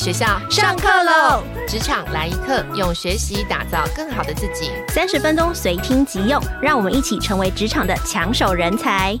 [0.00, 1.42] 学校上课喽！
[1.68, 4.70] 职场来一课，用学习打造更好的自己。
[4.88, 9.14] 三十分钟随听即用，让我们一起成为职场的抢手人才。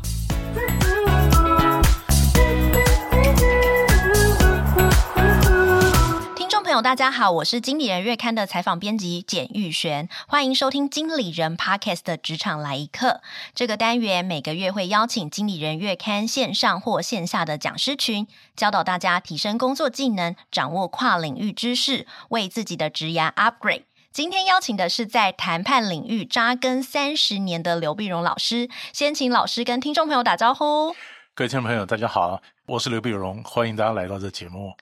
[6.82, 13.20] 大家好，我是经理人月刊的采访编辑简玉璇，欢迎收听经理人 Podcast 的职场来一课。
[13.54, 23.82] 这个单元每个月会邀请经理人月刊线上或线下的讲师群，教导大家提升工作技能，掌握跨领域知识，为自己的职涯 upgrade。
[24.10, 30.94] 今天邀请的是在谈判领域扎根三十年的刘碧荣老师，先请老师跟听众朋友打招呼。
[31.34, 34.72] 各位听众朋友，大家好，我是刘碧荣，欢迎大家来到这节目。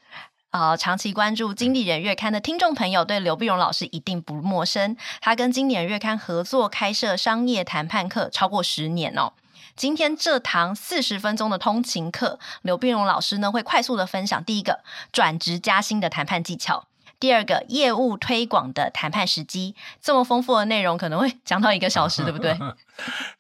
[0.51, 4.97] 啊、呃，长期关注《经理人月刊》的听众朋友对刘碧荣老师一定不陌生。
[5.21, 9.35] 他跟《经理人月刊》合作开设商业谈判课超过十年哦。
[9.77, 14.81] 今天这堂四十分钟的通勤课，刘碧荣老师呢会快速的分享第一个
[15.13, 16.88] 转职加薪的谈判技巧。
[17.21, 22.57] 第二个业务推广的谈判时机，这么丰富的内容可能会讲到一个小时， 对不对？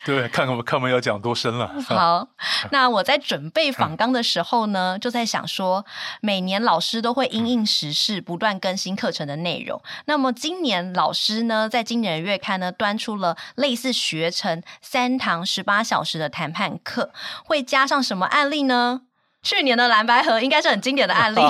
[0.04, 1.74] 对，看看我看我们要讲多深了。
[1.88, 2.28] 好，
[2.70, 5.84] 那我在准备访纲的时候呢，就在想说，
[6.20, 9.82] 每年老师都会因应时事不断更新课程的内容。
[10.06, 17.12] 那么今年老师呢，在今年的月刊呢，端出了类似学程三堂十八小时的谈判课，
[17.44, 19.02] 会加上什么案例呢？
[19.42, 21.40] 去年的蓝白盒应该是很经典的案例。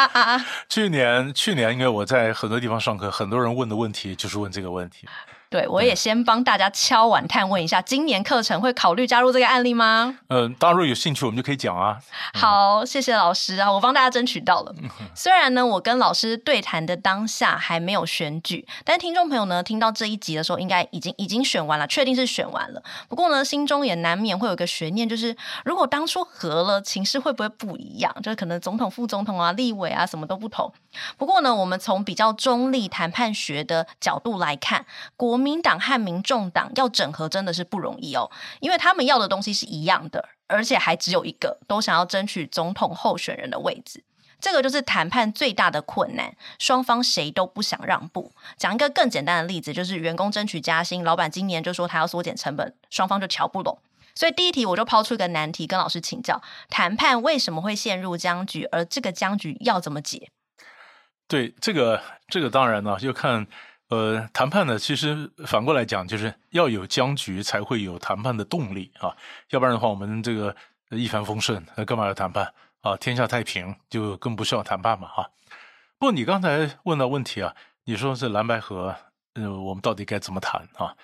[0.68, 5.06] 去年，去年因为我在很多地方上课，很多人问的问题就是问这个问题。
[5.50, 10.18] 对，我也先帮大家敲碗探问一下，今年课程会考虑加入这个案例吗？
[10.28, 11.98] 嗯、呃，大家如果有兴趣，我们就可以讲啊。
[12.34, 14.74] 好，谢谢老师啊，我帮大家争取到了。
[15.14, 22.82] 虽然呢，我跟老师对谈的当下还没有选举，但听众朋友呢，听到这一集的时候，应该已经已经选完了，确定是选完了。
[23.08, 28.14] 不过呢，心中也难免会有一个悬念，就是如果当初合了，情势会不会不一样？
[28.22, 30.70] 就是可能总统、副总统啊、立委啊，什么都不同。
[31.16, 34.84] 不过呢，我们从比较中立谈判学的角度来看，
[35.16, 44.04] 国民党和民众党要整合真的是不容易哦，因为他们要的东西是一样的，而且还只有一个，都想要争取总统候选人的位置。
[44.40, 48.32] 这个就是谈判最大的困难，双方谁都不想让步。
[48.56, 53.78] 讲一个更简单的例子，就是员工争取加薪，老板今年就说他要缩减成本，双方就瞧不拢。
[54.14, 58.64] 所以第一题我就抛出一个难题跟老师请教：谈判为什么会陷入僵局？
[58.70, 60.30] 而这个僵局要怎么解？
[61.26, 63.46] 对，这个这个当然呢，就看。
[63.88, 69.16] 呃，谈判呢，其实反过来讲，就是要有僵局，才会有谈判的动力啊。
[69.50, 70.54] 要不然的话，我们这个
[70.90, 72.96] 一帆风顺，那干嘛要谈判啊？
[72.98, 75.30] 天下太平，就更不需要谈判嘛，哈。
[75.98, 77.54] 不过你刚才问到问题啊，
[77.84, 78.94] 你说是蓝白河，
[79.34, 80.94] 呃，我们到底该怎么谈啊？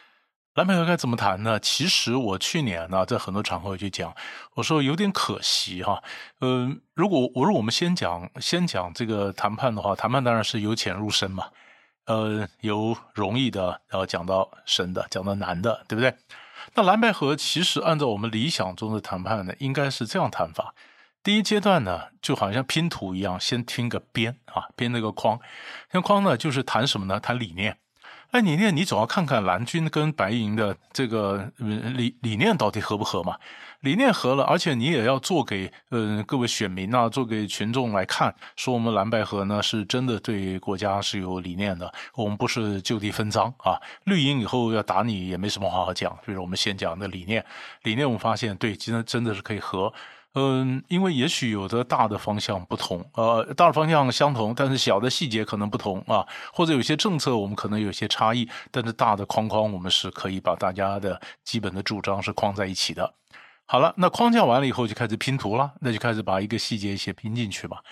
[0.55, 1.59] 蓝白河该怎么谈呢？
[1.59, 4.15] 其实我去年呢，在很多场合去讲，
[4.55, 6.01] 我说有点可惜哈。
[6.43, 11.49] 嗯、如果我说我们先讲先讲这个谈判的话，谈判当然是由浅入深嘛。
[12.07, 16.15] 呃，由容易的，然后讲到深的，讲到难的，对不对？
[16.75, 20.75] 那蓝白河其实按照我们理想中的谈判呢，应该是这样谈法：
[21.23, 25.39] 第一阶段呢，就好像拼图一样，先拼个边啊，编那个框。
[25.93, 27.21] 那框呢，就是谈什么呢？
[27.21, 27.79] 谈理念。
[28.31, 33.39] 哎，理念你总要看看蓝军跟白银的这个理理念到底合不合嘛？
[33.85, 43.79] 理念合了，而且你也要做给呃各位选民啊，做给群众来看，说我们蓝白合呢是真的对国家是有理念的，我们不是就地分赃啊。
[44.05, 47.45] 绿营以后要打你也没什么话好讲，比如我们先讲的理念，
[47.83, 49.93] 理念我们发现对，今天真的是可以合。
[50.37, 63.15] 嗯，因为也许有的大的方向不同，呃，大的方向相同，但是小的细节可能不同啊，或者有些政策我们可能有些差异，但是大的框框我们是可以把大家的基本的主张是框在一起的。
[63.67, 67.83] 好了，那框架完了以后就开始拼图了，那就开始把一个细节一些拼进去吧。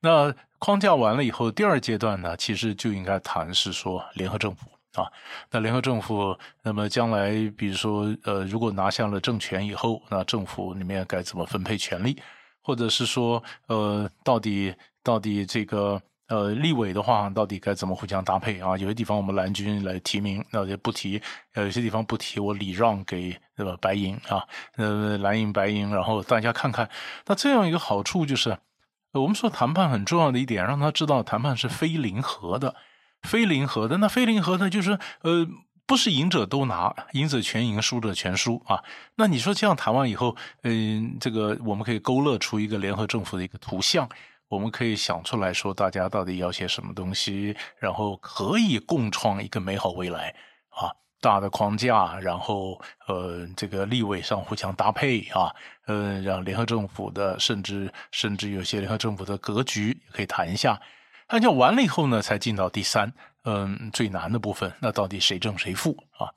[0.00, 4.66] 那框架完了以后，第二阶段呢，其实就应该谈是说联合政府。
[4.92, 5.10] 啊，
[5.50, 12.20] 那联合政府，那么将来，比如说，呃，如果拿下了政权以后，那政府里面该怎么分配权力，
[12.60, 15.98] 或者是说，呃，到底到底这个
[16.32, 18.76] 呃立委的话，到底该怎么互相搭配啊？
[18.78, 21.20] 有些地方我们蓝军来提名，那就不提；
[21.54, 23.76] 有些地方不提，我礼让给对吧？
[23.82, 24.42] 白银啊，
[24.76, 26.88] 呃，蓝营白营，然后大家看看，
[27.26, 28.56] 那这样一个好处就是，
[29.12, 32.74] 我们说谈判很重要的一点，让他知道谈判是非零和的。
[33.22, 35.46] 非零和的，那非零和的就是呃，
[35.86, 38.82] 不是赢者都拿，赢者全赢，输者全输啊。
[39.14, 40.34] 那你说这样谈完以后，
[40.64, 44.08] 嗯、这个我们可以勾勒出一个联合政府的一个图像，
[44.52, 50.28] 我们可以想出来说，大家到底要些什么东西，然后可以共创一个美好未来
[50.68, 50.92] 啊。
[51.22, 55.50] 大的框架，然后呃，这个立委上互相搭配啊，
[55.86, 60.78] 呃，让联合政府的甚至甚至有些联合政府的格局可以谈一下。
[61.28, 63.10] 按照完了以后呢，才进到第三，
[63.44, 66.28] 嗯，最难的部分，那到底谁正谁负啊？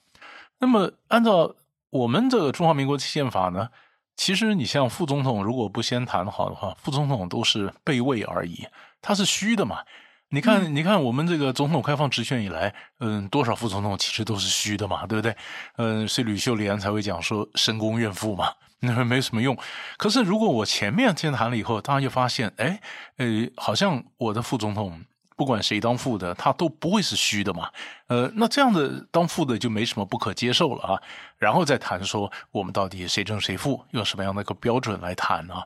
[0.60, 1.54] 那么按照
[1.90, 3.68] 我们这个中华民国宪法呢，
[4.16, 8.66] 其实你像副总统，如果不先谈好的话，副总统都是备位而已，
[9.02, 9.84] 他是虚的嘛。
[10.30, 15.36] 你看，嗯、你看，我们这个总统开放直选以来，嗯，多少副总统其实都是虚的嘛，对不对？
[15.78, 19.56] 嗯，所以吕秀莲才会讲说“深宫怨妇”嘛，那没什么用。
[19.98, 22.82] 可是如果我前面先谈了以后，大家就发现，哎，
[23.18, 25.00] 呃，好像我的副总统
[25.36, 27.70] 不管谁当副的，他都不会是虚的嘛。
[28.08, 31.02] 呃，那这样的当副的就没什么不可接受了啊。
[31.38, 35.64] 然后再谈说我们到底谁正谁负，用什么样的一个标准来谈呢？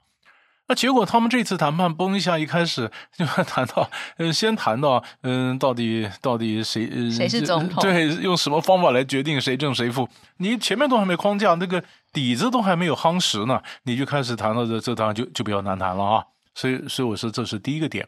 [0.67, 7.81] 那结果，他们这次谈判，崩一下，一开始就谈到，嗯，先谈到，嗯，到底到底谁谁是总统？
[7.81, 10.07] 对，用什么方法来决定谁正谁负？
[10.37, 11.83] 你前面都还没框架，那个
[12.13, 16.23] 底子都还没有夯实呢，你就开始谈到这，这当然就就比较难谈了啊。
[16.53, 18.07] 所以，所以我说这是第一个点。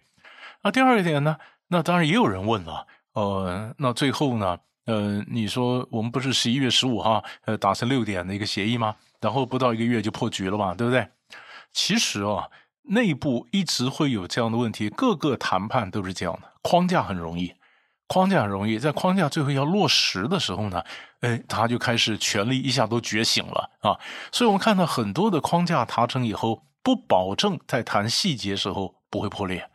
[0.63, 1.37] 那第二一点呢？
[1.67, 4.57] 那当然也有人问了，呃，那最后呢？
[4.85, 8.95] 呃，你说我们不是十一月十五号呃达成六点的一个协议吗？
[9.21, 11.07] 然后不到一个月就破局了嘛，对不对？
[11.71, 12.49] 其实啊，
[12.89, 16.51] 内部一直会有这样的问题，各个谈判都是这样的。
[16.63, 17.53] 框架很容易，
[18.07, 20.83] 框架很容易，在框架最后要落实的时候呢，
[21.21, 23.97] 哎，他就开始权力一下都觉醒了啊。
[24.31, 29.69] 所以我们看到很多的框架达成以后，不保证在谈细节时候不会破裂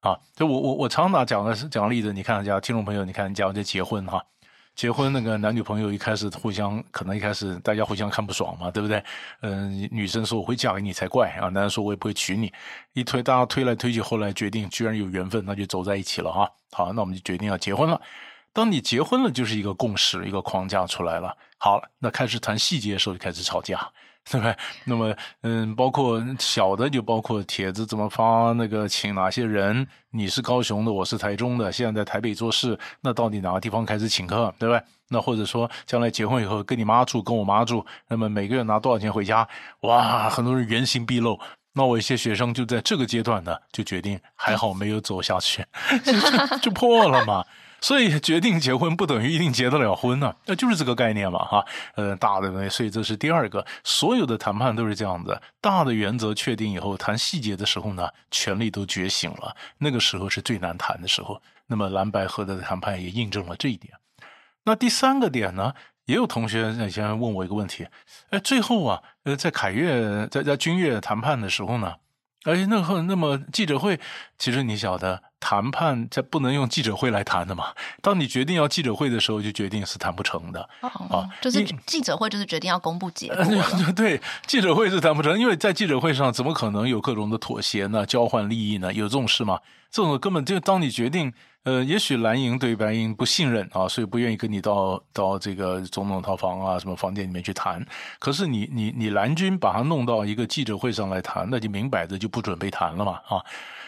[0.00, 0.18] 啊。
[0.34, 4.22] 就我我我常常讲的是讲例子，你看人家听众朋友，你看人家在结婚哈、
[4.74, 9.02] 结婚那个男女朋友一开始互相可能一开始大家互相看不爽嘛，对不对？
[9.42, 12.52] 嗯，女生说我会嫁给你才怪啊，男人说我也不会娶你，
[12.92, 16.48] 一推大家推来推去，后来决定居然有缘分，那就走在一起了啊。
[16.72, 18.00] 好，那我们就决定要结婚了。
[18.52, 21.36] 当你结婚了，就是一个共识，一个框架出来了。
[21.58, 23.78] 好，那开始谈细节的时候就开始吵架。
[24.30, 24.56] 对不对？
[24.84, 29.86] 那么，嗯，包括小的，就包括帖子怎么发，那个请哪些人？
[30.10, 34.82] 你是高雄的，我是台中的，现在在台北做事，那到底哪个地方开始请客，对不对？
[35.08, 39.48] 那或者说，将来结婚以后跟你妈住，跟我妈住，那么每个月拿多少钱回家？
[39.80, 41.38] 哇，很多人原形毕露。
[41.72, 45.64] 那我一些学生就在这个阶段呢，就决定还好没有走下去，
[46.04, 47.44] 就就，就破了嘛。
[47.80, 61.40] 所以 决定结婚不等于一定结得了婚呢、啊，那就是这个概念嘛，哈，呃，大的，所以这是第二个，所有的谈判都是这样子，大的原则确定以后，谈细节的时候呢，权力都觉醒了，那个时候是最难谈的时候。
[61.66, 63.94] 那么蓝白合的谈判也印证了这一点。
[64.64, 65.72] 那第三个点呢，
[66.06, 67.86] 也有同学以前问我一个问题，
[68.30, 71.94] 哎，最后啊，呃，在凯越在在君越谈判的时候呢，
[72.44, 74.00] 哎，那后那么记者会，
[74.38, 75.22] 其实你晓得。
[75.42, 77.68] 谈判这不能用记者会来谈的嘛？
[78.02, 80.68] 当你决定要记者会的时候，就决定是谈不成的。
[80.82, 83.36] 哦，啊，就是记者会就是决定要公布结果。
[83.36, 88.04] 呃， 对，记者会是谈不成，因为在记者会上怎么可能有各种的妥协呢？
[88.04, 88.92] 交换利益呢？
[88.92, 89.60] 有这种事吗？
[89.90, 91.32] 这种根本就当你决定，
[91.64, 97.84] 呃，也许蓝营对白营不信任啊，所以不愿意跟你到到这个总统套房啊什么房间里面去谈。
[98.18, 103.44] 可是你你你蓝军把它弄到一个记者会上来谈，那就明摆着就不准备谈了嘛啊。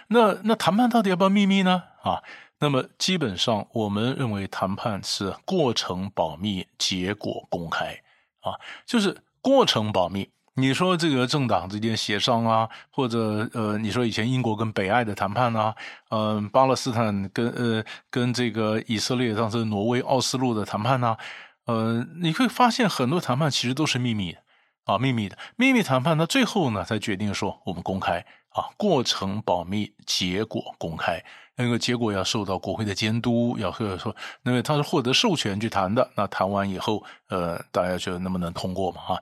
[0.08, 1.84] 那那谈判到底要不要秘密呢？
[2.02, 2.20] 啊，
[2.58, 8.02] 那么基本上我们认为谈判是过程保密，结果公开
[8.40, 10.28] 啊，就是过程保密。
[10.54, 15.74] 你说这个政党之间协商啊，或者呃，你说以前英国跟北爱的谈判啊，
[16.10, 21.18] 嗯、呃，巴勒斯坦跟呃跟这个以色列当时挪威奥斯陆的谈判呐、啊，
[21.66, 24.38] 呃，你会发现很多谈判其实都是秘密的
[24.84, 28.24] 啊，秘密的秘密谈判，那最后呢才决定说我们公开。
[28.52, 31.24] 啊，过程保密，结果公开。
[31.56, 36.10] 那个结果要受到国会的监督，要或者说，因为他是获得授权去谈的。
[36.16, 39.00] 那谈完以后，呃，大家觉得能不能通过嘛？
[39.00, 39.18] 哈，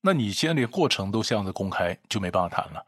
[0.00, 2.84] 那你现在连过程都这样子公开，就没办法谈了。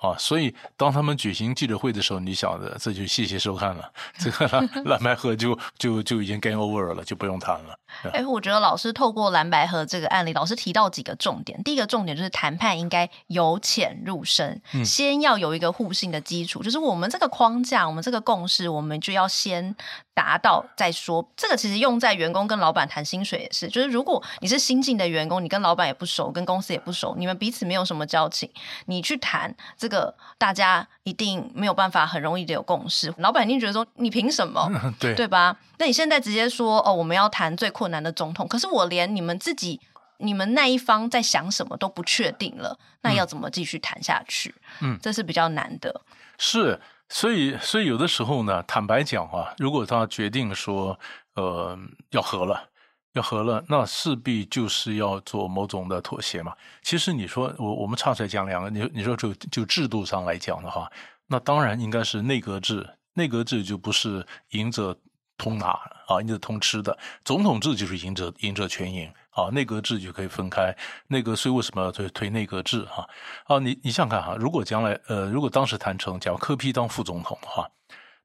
[0.00, 7.78] 啊，所以当他们举行记者会的时候，你晓得这就谢谢收看了，这个蓝蓝白河就就就已经 game over 了，就不用谈了。
[8.12, 11.62] 哎，我觉得老师透过蓝白河这个案例，老师提到几个重点。
[11.62, 19.76] 第一个重点就是谈判应该由浅入深，嗯、先要有一个互信的基础，就是我们这个框架，我们这个共识，我们就要先
[20.14, 21.26] 达到再说。
[21.36, 28.50] 这个其实用在员工跟老板谈薪水也是，就是如果你是新进的员工，你跟老板也不熟，跟公司也不熟，你们彼此没有什么交情，
[28.86, 33.12] 你去谈这个，大家一定没有办法很容易的有共识。
[33.18, 34.70] 老板一定觉得说，你凭什么？
[35.00, 35.56] 对对吧？
[35.78, 39.80] 那你现在直接说哦，我们要谈最困难的总统，可是我连你们自己、
[40.18, 44.54] 你们那一方在想什么都不确定了，那要怎么继续谈下去？
[44.80, 46.02] 嗯，这是比较难的。
[46.38, 46.80] 是，
[47.12, 50.98] 所以，所以有的时候呢，坦白讲啊，如果他决定说，
[51.34, 51.78] 呃，
[52.08, 52.70] 要和了，
[53.12, 56.54] 要和了，那势必就是要做某种的妥协嘛。
[56.82, 60.90] 其实你说，我我们岔出来讲两个，你你说就就制度上来讲的话，
[61.26, 62.88] 那当然应该是内阁制。
[63.14, 64.96] 内阁制就不是赢者
[65.36, 65.66] 通拿
[66.06, 66.96] 啊，赢者通吃的。
[67.22, 70.74] 总统制就是赢者赢者全赢啊，内阁制就可以分开。
[71.08, 73.06] 内阁所以为什么要推推内阁制哈？
[73.44, 77.68] 啊，你你想看哈，如果将来呃，如果当时谈成，假如柯批当副总统的话。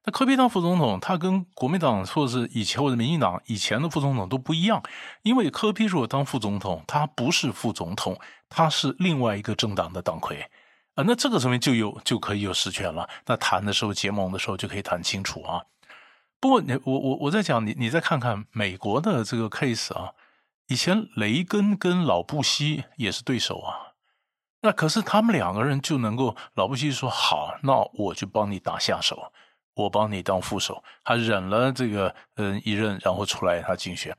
[0.04, 4.82] 那柯批当副总统，他跟国民党或者是以前或者民进党以前的副总统都不一样，
[5.22, 10.48] 因为柯批如果当副总统，他不是副总统，他是另外一个政党的党魁
[10.94, 11.04] 啊。
[11.06, 13.08] 那这个上面就有就可以有实权了。
[13.26, 15.62] 那谈的时候结盟的时候就可以谈清楚啊。
[16.40, 20.12] 不过你我我我在讲你你再看看美国的这个 case 啊，
[20.68, 23.92] 以前雷根跟老布希也是对手啊。
[24.62, 29.32] 那可是他们两个人就能够，老布希说好，那我就帮你打下手。
[29.74, 34.16] 我帮你当副手，他忍了这个嗯一任，然后出来他竞选。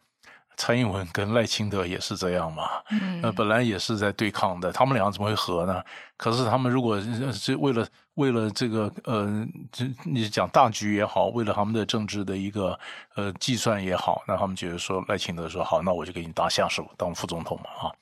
[0.59, 5.81] 蔡英文跟赖清德也是这样嘛，嗯，那本来也是在对抗的，他们俩怎么会和呢？
[6.17, 6.99] 可是他们如果
[7.31, 12.77] 是为了为了这个呃，这你讲大局也好，为了他们的政治的一个
[13.15, 17.95] 呃计算也好，那他们觉得说赖清德说好，那我就给你打下手当副总统嘛啊，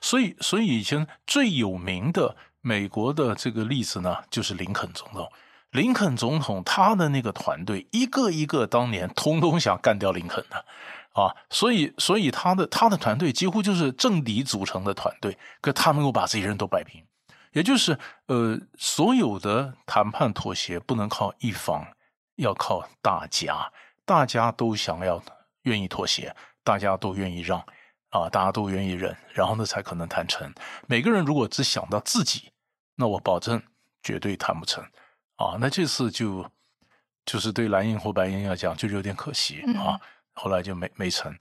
[0.00, 5.28] 所以所以以前最有名的美国的这个例子呢，就是林肯总统。
[5.72, 10.64] 林肯总统他的那个团队一个一个当年通通想干掉林肯的，
[11.14, 17.04] 啊，所以所以他的他的团队几乎就是政敌组成的团队，可他能够把这些人都摆平，
[17.52, 21.86] 也就是呃，所有的谈判妥协不能靠一方，
[22.34, 23.70] 要靠大家，
[24.04, 25.22] 大家都想要
[25.62, 27.60] 愿意妥协，大家都愿意让，
[28.10, 30.52] 啊，大家都愿意忍，然后呢才可能谈成。
[30.88, 32.50] 每个人如果只想到自己，
[32.96, 33.62] 那我保证
[34.02, 34.84] 绝对谈不成。
[35.36, 36.44] 啊，那这次就
[37.24, 40.00] 就是对蓝营或白营要讲，就是有点可惜啊。
[40.34, 41.34] 后来就没没成。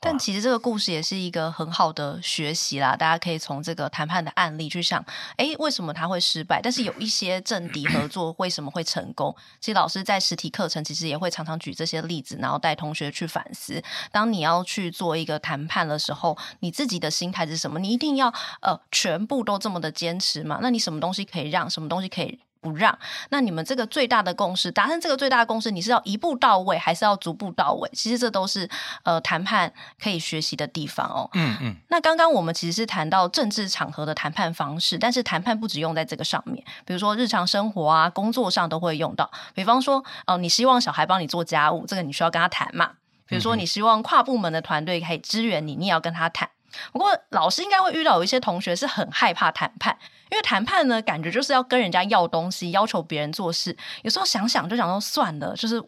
[0.00, 5.04] 但其实这个故事也是一个很好的学习啦，大家可以从这个谈判的案例去想，
[5.36, 6.62] 哎，为什么他会失败？
[6.62, 9.34] 但是有一些政敌合作为什么会成功？
[9.58, 13.82] 其实老师在实体课程其实也会常常举这些例子，然后带同学去反思。
[14.12, 17.80] 当你要去做一个谈判的时候，你自己的心态是什么？
[17.80, 20.60] 你一定要呃全部都这么的坚持吗？
[20.62, 21.68] 那你什么东西可以让？
[21.68, 22.38] 什么东西可以？
[22.60, 22.98] 不让，
[23.30, 27.90] 那你们这个最大的共识，达成这个最大的共识，你是要一步到位，还是要逐步到位？
[27.92, 28.68] 其实这都是
[29.04, 29.72] 呃谈判
[30.02, 31.30] 可以学习的地方哦。
[31.34, 31.76] 嗯嗯。
[31.88, 39.30] 那刚刚我们其实是谈到政治场合的谈判方式，但是谈判不只用在这个上面，比如说日常生活啊、工作上都会用到。
[39.54, 42.92] 比方说，哦、呃，你希望小孩帮你做家务，这个你需要跟他谈嘛。
[43.26, 46.48] 比如说，你希望跨部门的团队可以支援你，你也要跟他谈。
[46.92, 49.96] 不过，老师应该会遇到有一些同学是很害怕谈判，
[50.30, 53.76] 因为谈判呢，感觉就是要跟人家要东西，要求别人做事。
[54.02, 55.80] 有时候想想就想说算了，就是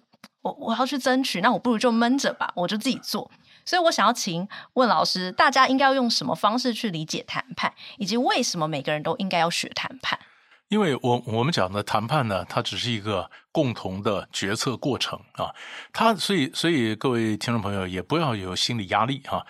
[0.43, 3.31] 我我要去争取，那我不如就闷着吧，我就自己做。
[3.65, 10.19] 所以我想要请问老师，大家应该要用什么方式去理解谈判，以及为什么每个人都应该要学谈判？
[10.69, 15.53] 因为我我们讲的谈判呢，它只是一个共同的决策过程啊，
[15.93, 19.45] 它所以所以各位听众朋友也不要有心理压力啊。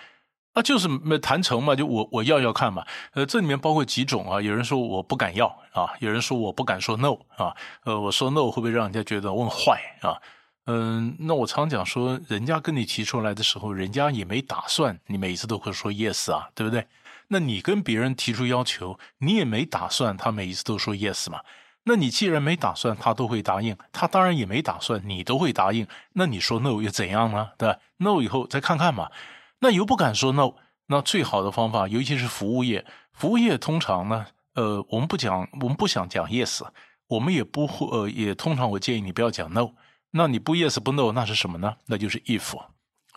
[0.53, 2.85] 啊，就是没谈成嘛，就我我要要看嘛。
[3.13, 7.55] 呃，这里面包括几种啊，有人说我不敢要啊，有人说我不敢说 no 啊。
[7.85, 10.19] 呃，我说 no 会不会让人家觉得问坏啊？
[10.65, 16.85] 嗯，那我常讲说，人家跟你提出来的时候，人家也没打算你每一次都会说 yes 啊，对不对？
[17.29, 21.39] 那你跟别人提出要求，你也没打算他每一次都说 yes 嘛。
[21.85, 25.87] 那你既然没打算他都会答应，他当然也没打算你都会答应。
[26.13, 27.51] 那你说 no 又怎样呢？
[27.57, 29.09] 对吧？no 以后再看看嘛。
[29.61, 30.55] 那又不敢说 no，
[30.87, 34.25] 那最好的方法，尤其是服务业，服务业通常呢，
[34.55, 36.61] 呃，我们不讲，我们不想讲 yes，
[37.07, 39.69] 我们也不会，呃，也通常我建议你不要讲 no，
[40.09, 41.75] 那你不 yes 不 no，那是什么呢？
[41.85, 42.59] 那就是 if，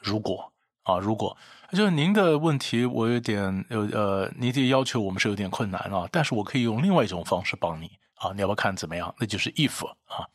[0.03, 1.37] 如果啊，如果
[1.73, 9.13] 就是您的问题，我有点呃呃，你的要求我们是有点困难啊，但是我可以用另外一种方式帮你啊，你要不要看怎么样？
[9.19, 10.29] 那就是 if 啊。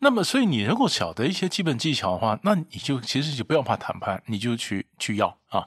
[0.00, 5.66] 那么，所以你如果晓得一些基本技巧的话，那你就其实就不要怕谈判，你就去去要啊。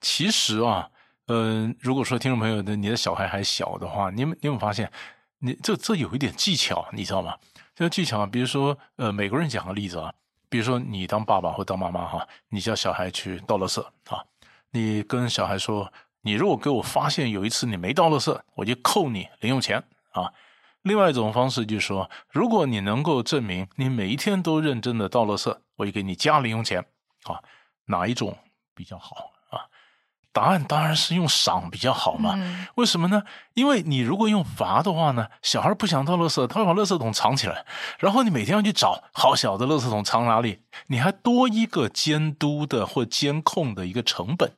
[0.00, 0.90] 其实啊，
[1.26, 4.90] 嗯、如果说听众朋友的你的小孩还小的话，你们你有没有发现，
[5.40, 7.36] 你这这有一点技巧，你知道吗？
[7.74, 10.12] 这个技巧，比如说，呃，美国人讲个例子啊，
[10.48, 14.24] 比如说你当爸爸或当妈妈哈，你叫小孩去倒垃圾啊，
[14.70, 15.92] 你跟小孩说，
[16.22, 19.82] 你如果给我发现有一次你没倒垃圾，我就扣你零用钱
[20.12, 20.32] 啊。
[20.86, 26.78] 另外一种方式就是说，如果你能够证明你每一天都认真的倒垃圾，我就给你加零用钱
[27.24, 27.42] 啊。
[27.86, 28.38] 哪一种
[28.72, 29.66] 比较好啊？
[30.32, 32.34] 答案当然是用赏比较好嘛。
[32.36, 32.68] 嗯。
[32.76, 33.24] 为什么呢？
[33.54, 37.66] 因为你如果用罚的话呢，小孩不想倒垃圾，他会把垃圾桶藏起来，
[37.98, 44.52] 然后你每天要去找好小的垃圾桶藏哪里，你还多一个监督的或监控的一个成本。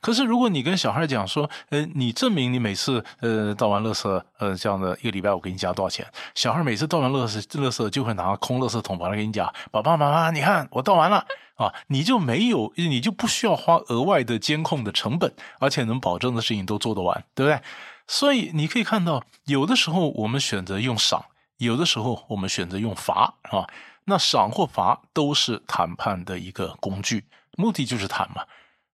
[0.00, 6.06] 可是如果你跟小孩讲说，呃，你证明你每次呃倒完垃圾，呃这样的一个礼拜我给你加多少钱？
[6.34, 11.26] 小孩每次倒完垃圾，垃圾就会拿空垃圾桶把它给你讲，爸爸妈妈，你看我倒完了
[11.56, 17.60] 啊，你就没有，你就不需要花额外的监控的成本，而且能保证的事情都做得完，对不对？
[18.06, 21.24] 所以你可以看到，有的时候我们选择用赏。
[21.58, 23.64] 有的时候我们选择用罚啊，
[24.06, 27.24] 那赏或罚都是谈判的一个工具，
[27.56, 28.42] 目的就是谈嘛。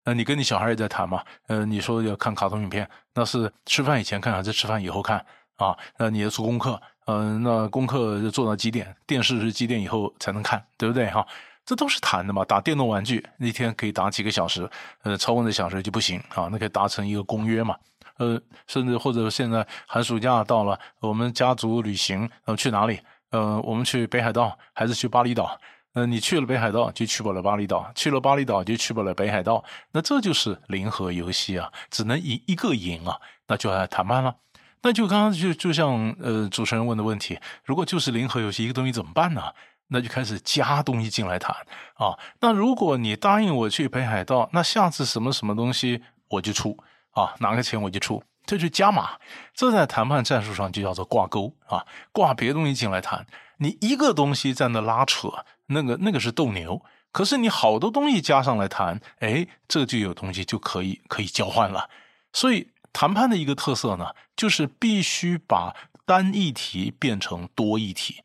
[0.05, 1.23] 那你跟你小孩也在谈嘛？
[1.47, 5.25] 呃，你说要看卡通影片，那是吃饭以前看还是吃饭以后看
[5.57, 5.77] 啊？
[5.99, 8.97] 那你要做功课，嗯、那功课做到几点？
[9.07, 11.27] 电视是几点以后才能看，对不对哈？
[11.67, 12.45] 这都是谈的嘛。
[12.45, 14.69] 打电动玩具那天可以打几个小时，
[15.03, 16.49] 呃，超过那小时就不行啊。
[16.51, 17.77] 那可以达成一个公约嘛。
[18.17, 23.01] 呃，甚至或者现在寒暑假到了，我们家族旅行，呃，去哪里？
[23.31, 25.59] 呃，我们去北海道还是去巴厘岛？
[25.95, 29.65] 呃，你去了北海道就去不了巴厘岛，去了巴厘岛就去不了北海道。
[29.93, 33.19] 那这就是零和游戏啊，只能赢一个赢啊，
[33.49, 34.37] 那就来谈判了。
[34.83, 39.43] 那就刚刚就就像呃主持人问的问题，如果就是零和游戏，一个东西怎么办呢？
[39.89, 41.55] 那就开始加东西进来谈
[41.95, 42.17] 啊。
[42.41, 46.77] 那如果你答应我去北海道，那下次什么什么东西我就出。
[47.13, 49.19] 啊，拿个钱我就出，这就加码。
[49.53, 53.27] 这在谈判战术上就叫做挂钩啊，挂别的东西进来谈。
[53.61, 56.83] 你一个东西在那拉扯，那个那个是斗牛。
[57.13, 61.89] 可是你好多东西加上来谈，哎，这就有东西就可以可以交换了。
[62.33, 65.75] 所以谈判的一个特色呢，就是必须把
[66.05, 68.23] 单议题变成多议题。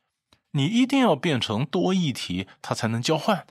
[0.51, 3.45] 你一定要变成多议题，它才能交换。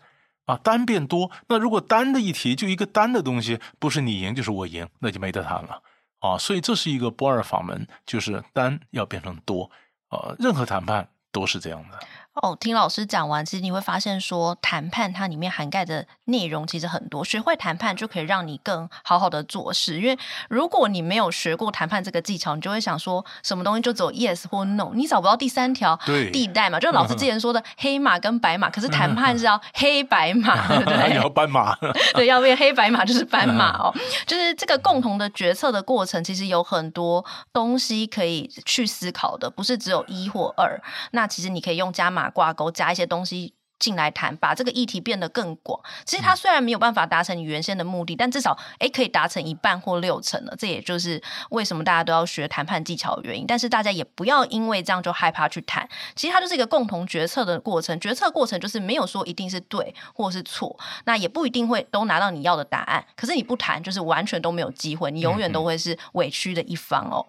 [0.46, 5.82] 啊，单变多，那如果单的议题就一个单的东西，不是你赢就是我赢，那就没得谈了
[6.20, 6.36] 啊。
[6.36, 9.70] 所以这是一个不二法门，就是单要变成多，
[10.10, 11.98] 呃，任何谈判都是这样的。
[12.42, 17.24] 哦，听老师讲完，其实你会发现说，谈判它里面涵盖的内容其实很多。
[17.24, 20.00] 学会谈判就可以让你更好好的做事。
[20.00, 20.18] 因为
[20.50, 25.96] 如果你没有学过谈判这个技巧，你就会想说，什么东西就走 yes 或 no，你找不到第三条
[26.32, 26.80] 地带嘛。
[26.80, 31.14] 就老师之前说的 黑马跟白马，可是谈判是要黑白马，对不对？
[31.14, 31.72] 要斑马，
[32.14, 33.94] 对，要变黑白马就是斑马哦。
[34.26, 40.82] 就是这个共同的决策的过程，其实有很多东西可以去思考的，不是只有一或二。
[41.12, 42.23] 那其实你可以用加码。
[42.30, 45.78] 挂钩加一些东西进来谈，把这个议题变得更广。
[46.06, 50.56] 其实它虽然没有办法达成你原先的目的，但至少诶可以达成一半或六成了。
[50.58, 53.44] 这也就是为什么大家都要学谈判技巧的原因。
[53.46, 55.86] 但是大家也不要因为这样就害怕去谈。
[56.16, 63.04] 其实它就是一个共同决策的过程，决策过程就是没有说一定是对或是错，那也不一定会都拿到你要的答案。
[63.14, 67.26] 可是你不谈，就是完全都没有机会，你永远都会是委屈的一方哦。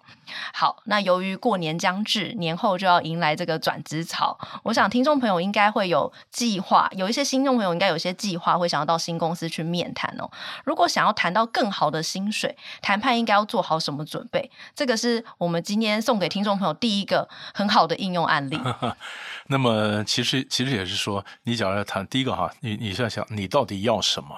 [0.53, 6.11] 好，那由于过年将至，年后就要迎来这个转职潮，我想听众朋友应该会有
[6.45, 10.29] 计划，有一些新众朋友应该有些计划会想要到新公司去面谈哦。
[10.63, 14.51] 如果想要谈到更好的薪水，谈判应该要做好什么准备？
[14.75, 18.59] 这个是我们今天送给听众朋友第一个很好的应用案例。
[19.49, 24.35] 那么，其实其实也是说，你假如要谈第一个哈，你你在想，你到底要什么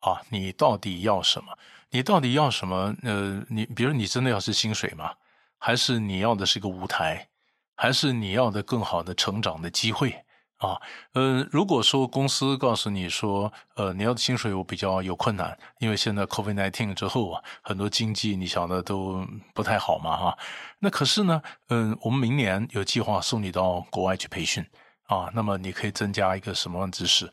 [0.00, 0.20] 啊？
[0.30, 1.56] 你到底要什么？
[1.90, 2.96] 你到底要什么？
[3.04, 5.12] 呃，你比如你真的要是薪水吗？
[5.60, 7.28] 还是你要的是一个舞台，
[7.76, 10.23] 还是你要的更好的成长的机会
[10.64, 10.80] 啊？
[11.12, 20.38] 呃，如果说公司告诉你说，呃，你要的薪水我比较有困难，因为现在 COVID-19 之后啊，很多经济你晓得都不太好嘛，哈。
[20.78, 24.64] 那可是呢，嗯、我们明年有计划送你到国外去培训
[25.06, 27.30] 啊，那么你可以增加一个什么知识？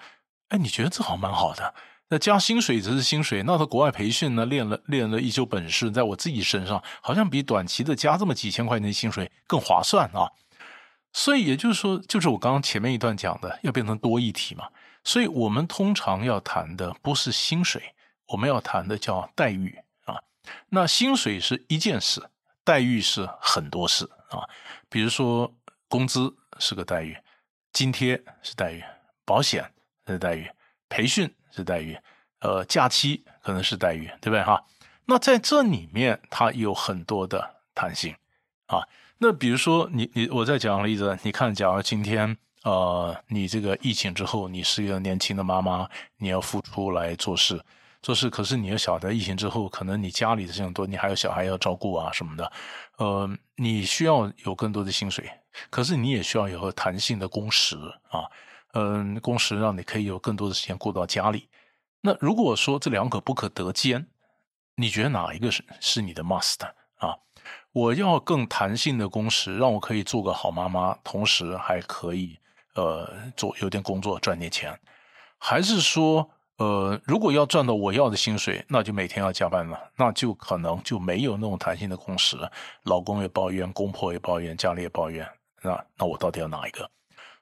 [0.50, 1.74] 哎，你觉得这好蛮好的。
[2.10, 10.30] 那加薪水只是薪水，那到国外培训呢，练了练了一手本事，在我自己身上，好像比短期的加这么几千块钱的薪水更划算啊。
[11.13, 14.69] 所以也就是说，就是我刚刚前面一段讲的，要变成多议题嘛。
[15.04, 17.95] 所以我们通常要谈的不是薪水，
[18.28, 20.21] 我们要谈的叫待遇啊。
[20.69, 22.30] 那薪水是一件事，
[22.63, 24.47] 待遇是很多事啊。
[24.89, 25.54] 比如说
[25.88, 27.17] 工资是个待遇，
[27.74, 28.84] 津贴是待遇，
[29.26, 29.74] 保险
[30.08, 30.50] 是待遇，
[30.89, 31.34] 培训。
[31.54, 32.00] 是待遇，
[32.39, 34.63] 呃，假期可能是待遇，对不对哈？
[35.04, 38.15] 那在这里面，它有很多的弹性
[38.67, 38.88] 啊。
[39.24, 47.64] 那比如说，你你我再讲个例子，你看，假如今天呃，你这个疫情之后，你是一个年轻的妈妈，你要付出来做事
[48.02, 52.52] 做事，可是你要晓得，疫情之后，可能你家里的事情多，你还有小孩要照顾啊什么的，
[52.98, 55.30] 呃，你需要有更多的薪水，
[55.70, 57.78] 可是你也需要有个弹性的工时
[58.10, 58.26] 啊。
[58.74, 61.48] 嗯，工时让你可以有更多的时间过到家里。
[62.02, 64.08] 那如果说这两可不可得兼，
[64.78, 67.14] 你觉得哪一个是是你的 must 啊？
[67.74, 72.38] 我要更弹性的工时，让我可以做个好妈妈，同时还可以
[72.76, 74.78] 呃做有点工作赚点钱，
[75.38, 82.38] 还是说呃，如果要赚到我要的薪水，那就每天要加班了，那就可能就没有那种弹性的工时。
[82.84, 85.28] 老公也抱怨，公婆也抱怨，家里也抱怨，
[85.62, 86.90] 那那我到底要哪一个？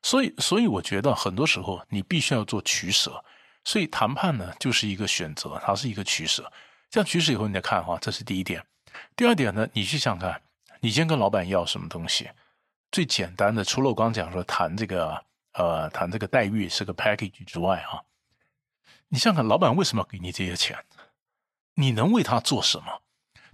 [0.02, 3.24] 所以，所以我觉得很多时候你必须要做取舍。
[3.66, 6.50] 所以谈判呢，就是一个选择，它是一个取舍。
[6.90, 8.64] 这样取舍以后，你再看哈，这是第一点。
[9.16, 10.42] 第二点呢，你去想看，
[10.82, 12.30] 你先跟老板要什么东西？
[12.92, 18.02] 最简单的，除了我刚讲说谈这个呃谈这个待遇是个 package 之外啊，
[19.10, 20.78] 你想想看，老板为什么要给你这些钱？
[21.76, 23.02] 你能为他做什么？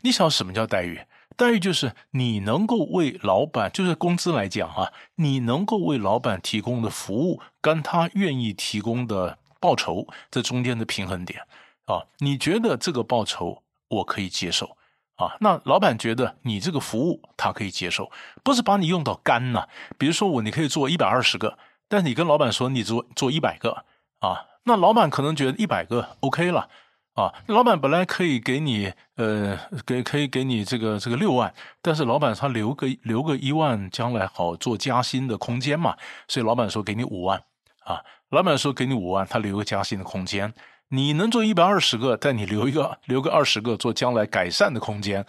[0.02, 1.02] 你想什么叫待遇？
[1.36, 11.42] 待遇就是你能够为老板，就是工资来讲啊，你能够为老板提供的服务，跟他愿意提供的报酬，这中间的平衡点
[11.86, 14.78] 啊，你觉得这个报酬我可以接受
[15.16, 15.36] 啊？
[15.40, 18.12] 那老板觉得你这个服务他可以接受，
[18.44, 19.68] 不是把你用到干呐。
[19.98, 23.86] 比如说我，你可以做一百二十个，但是你跟老板说你做做一百个
[24.20, 26.70] 啊，那老板可能觉得一百个 OK 了。
[27.16, 35.96] 啊，老板本来可以给你，呃，给可以给你这个这个六万，但是老板他留个留个一万，将来好做加薪的空间嘛，
[36.28, 37.42] 所以老板说给你五万，
[37.86, 40.54] 啊，老板说给你五万，他留个加薪的空间，
[40.90, 45.26] 你能做一百二十个，但你留一个留个二十个做将来改善的空间，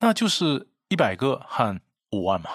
[0.00, 1.80] 那就是一百个和
[2.12, 2.50] 五万嘛，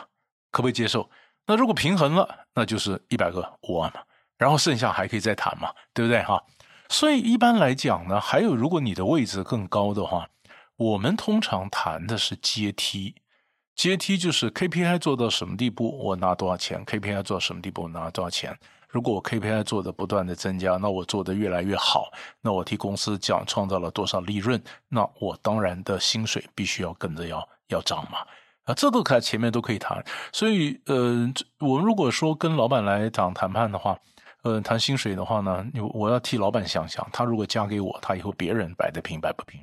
[0.51, 1.09] 可不可以接受？
[1.47, 4.01] 那如果平衡了，那就是一百个五万嘛，
[4.37, 6.43] 然后剩下还可以再谈嘛，对不对哈？
[6.89, 10.29] 所以一般来讲呢，还有如果你的位置更高的话，
[10.75, 13.15] 我们通常谈的是阶梯。
[13.75, 18.55] 阶梯就是 KPI 做到什么地步，我拿多少钱；KPI 做到什么地步，我拿多少钱。
[18.93, 28.19] 如果我 KPI 做的不断的增加，那我做的越来越好，那我替公司讲创造了多少利润，那我当然的薪水必须要跟着要要涨嘛。
[28.65, 30.01] 啊，这都可前面都可以谈。
[30.31, 31.27] 所以呃，
[31.59, 33.97] 我们如果说跟老板来讲谈判的话。
[34.43, 39.57] 呃，谈薪水的话呢，我要替老板想想，他如果加给我，他以后别人摆得平摆不平，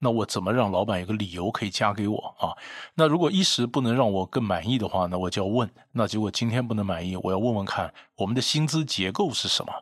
[0.00, 2.56] 那我怎么让老板有个理由可以加给我啊？
[2.94, 9.72] 那如果一时不能让我更满意的话，那我就要问，那结果今天不能满意，我要问问看我们的薪资结构是什么？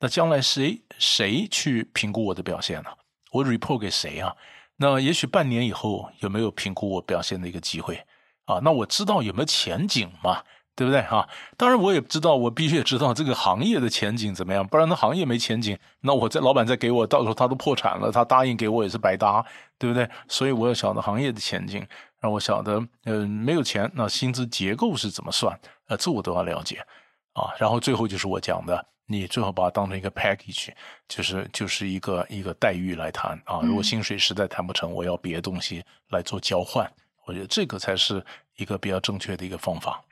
[0.00, 2.90] 那将来谁谁去评估我的表现呢？
[3.32, 4.34] 我 report 给谁啊？
[4.76, 8.04] 那也许半年以后有没有评估我表现的一个机会
[8.44, 8.60] 啊？
[8.62, 10.42] 那我知道有没有前景嘛？
[10.76, 11.28] 对不对啊？
[11.56, 19.44] 当然，我也知道，我必须也知道这个行业的前景怎么样，不然那行业没前景，那我在老板再给我，到时候他都破产了，他答应给我也是白搭，
[19.78, 20.08] 对不对？
[20.26, 21.86] 所以我要晓得行业的前景，
[22.20, 25.58] 让我晓得，嗯、呃，没有钱，那薪资结构是怎么算？
[25.86, 26.84] 呃，这我都要了解
[27.32, 27.54] 啊。
[27.58, 30.70] 然后最后就是我讲的，你最好把它当成一个 package，
[31.06, 33.60] 就是就是一个一个待遇来谈啊。
[33.62, 36.90] 如果薪水实在谈不成，我要别的东西来做交换，
[37.24, 38.24] 我觉得这个才是
[38.56, 40.02] 一个比较正确的一个方法。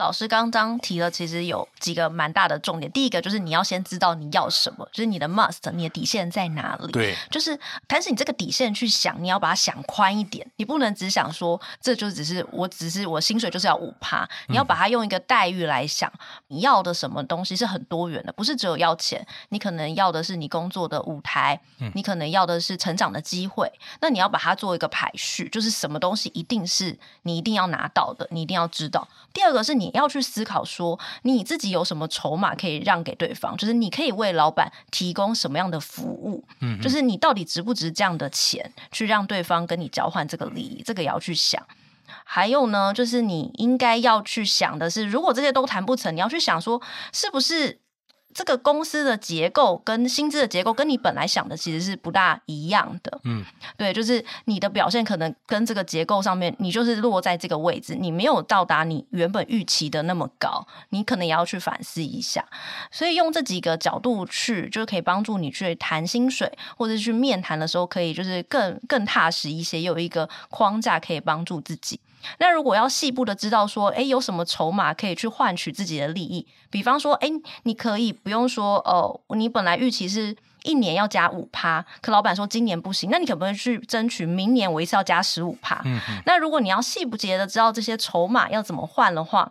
[0.00, 2.90] 老师刚刚提了，其实有几个蛮大的重点。
[2.90, 6.90] 第一个就是你要先知道你要什么，就是你的 must，你的底线在哪里。
[6.90, 21.60] 对，就是，但是你这个底线去想，你要把它想宽一点，你不能只想说这就只是我只是我薪水就是要五趴，你要把它用一个待遇来想，嗯，你要的什么东西是很多元的，不是只有要钱，你可能要的是你工作的舞台，
[21.94, 29.06] 你可能要的是成长的机会，那你要把它做一个排序，就是什么东西一定是你一定要拿到的，你一定要知道。
[29.34, 29.89] 第二个是你。
[29.92, 33.56] 你要去思考说，你自己有什么筹码可以让给对方？
[33.56, 36.44] 就是你可以为老板提供什么样的服务？
[36.60, 40.82] 嗯，就是你到底值不值这样的钱去让对方跟你交换这个利益？
[40.84, 41.60] 这个也要去想。
[42.24, 46.80] 还有呢，就是你应该要去想的是，如果这些都谈不成，你要去想说，
[47.12, 47.80] 是不是？
[48.32, 53.44] 这个公司的结构跟薪资的结构跟你本来想的其实是不大一样的，嗯，
[53.76, 62.46] 对，就是你的表现可能跟这个结构上面，你就是落在这个位置，你没有到达你原本预期的那么高，你可能也要去反思一下。
[62.90, 71.98] 所以用这几个角度去，就可以帮助你去谈薪水，或者去面谈的时候，可以就是更更踏实一些，有一个框架可以帮助自己。
[72.38, 76.46] 那如果要细部的知道说，诶，有什么筹码可以去换取自己的利益？
[76.70, 77.30] 比方说，诶，
[77.64, 85.82] 你可以不用说，哦，你本来预期是一年要加五趴，可老板说今年不行，那你可不可以去争取明年我一次要加十五趴？
[86.26, 89.50] 那如果你要细不节的知道这些筹码要怎么换的话，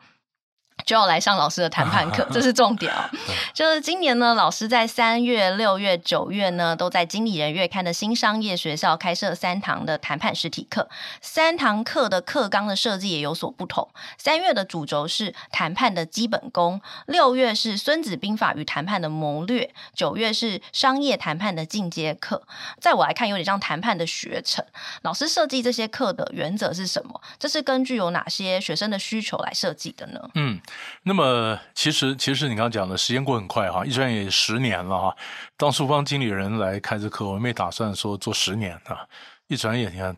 [0.86, 3.10] 就要来上老师的谈判课， 这是重点哦。
[3.54, 10.90] 就是今年呢，老师在三月、六月、九月呢，都在经理人月刊的新商业学校开设三堂的谈判实体课。
[11.22, 13.90] 三堂课的课纲的设计也有所不同。
[14.18, 22.42] 三月的主轴是谈判的基本功，六月是孙子兵法与谈判的谋略，九月是商业谈判的进阶课。
[22.80, 24.66] 在我来看，有点像谈判的学程。
[25.02, 27.22] 老师设计这些课的原则是什么？
[27.38, 30.30] 这是根据有哪些学生的需求来设计的呢？
[30.36, 30.60] 嗯。
[31.04, 35.16] 那么其实其实你刚刚讲的时间过很快哈，一转眼十年了哈。
[35.58, 39.08] 当书方经理人来开这课，我没打算说做十年啊。
[39.48, 40.16] 一转眼你看，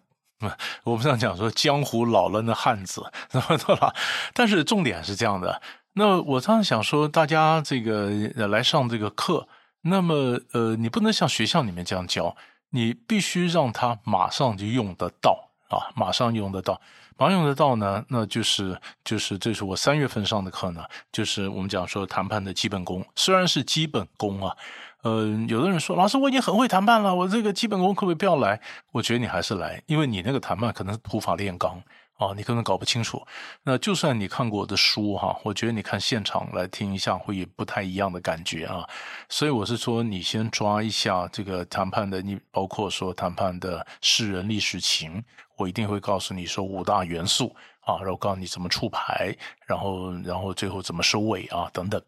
[0.83, 3.93] 我们常讲说江湖老了的汉子，那么多了。
[4.33, 5.61] 但是重点是这样的，
[5.93, 8.09] 那我常常想说，大家这个
[8.47, 9.47] 来上这个课，
[9.81, 12.35] 那么呃，你不能像学校里面这样教，
[12.71, 16.81] 你必须让他马上就用得到啊，马上用得到。
[17.21, 24.55] 常用得到呢，那就是就是这是我三月份上的课呢，就是我们讲说谈判的基本功，虽然是基本功啊，
[25.03, 28.59] 呃，有的人说老师我已经很会谈判了，我这个基本功可不可以不要来？
[28.91, 31.81] 我觉得你还是来，因为你那个谈判可能是土法炼钢。
[32.17, 33.25] 啊，你可能搞不清楚。
[33.63, 38.87] 那就算你看过我的书哈，我觉得你看现场来听一下会有不太一样的感觉啊。
[39.27, 45.23] 所以我是说，你先抓一下这个谈判的，你包括说谈判的识人历史情，
[45.61, 52.01] 我一定会告诉你说五大元素啊，然后告诉你怎么出牌，然后然后最后怎么收尾啊等等。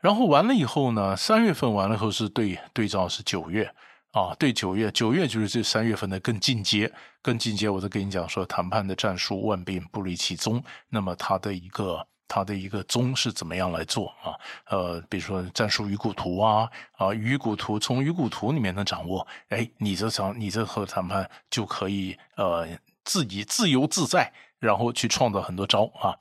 [0.00, 3.72] 然后完了以后呢，三月份完了以后是对对照是九月。
[4.12, 7.68] 啊，对，九月，九月就是这三月份的更进阶，更进阶。
[7.68, 10.60] 我都跟你讲说，谈判的战术万变不离其宗。
[10.88, 14.38] 那么它的一个，它的一个宗是怎么样来做啊？
[14.68, 22.68] 呃，比如说战术鱼骨图啊，啊，鱼骨图从鱼骨图里面能掌握，哎，你这场，你这和谈判就可以呃
[23.04, 26.14] 自己自由自在，然后去创造很多招啊。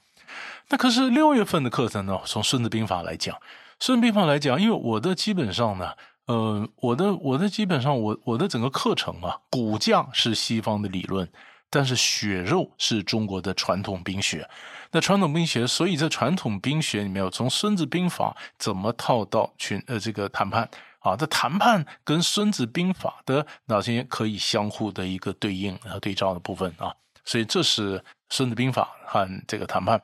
[0.69, 2.19] 那可是六月份的课程呢？
[2.25, 3.35] 从《孙子兵法》来讲，
[3.79, 5.93] 《孙子兵法》来讲，因为我的基本上呢。
[6.25, 11.27] 呃，我的我的基本上我我的整个课程啊，骨架是西方的理论，
[11.69, 14.49] 但是血肉是中国的传统兵学。
[14.91, 20.67] 那传统兵学，所以在传统兵学里面，从《孙子兵法》怎么套到群呃这个谈判
[20.99, 21.15] 啊？
[21.15, 26.91] 这谈判跟《孙子兵法》的哪些可以相互的一个对应和对照的部分啊？
[27.23, 30.01] 所以这是《孙子兵法》和这个谈判。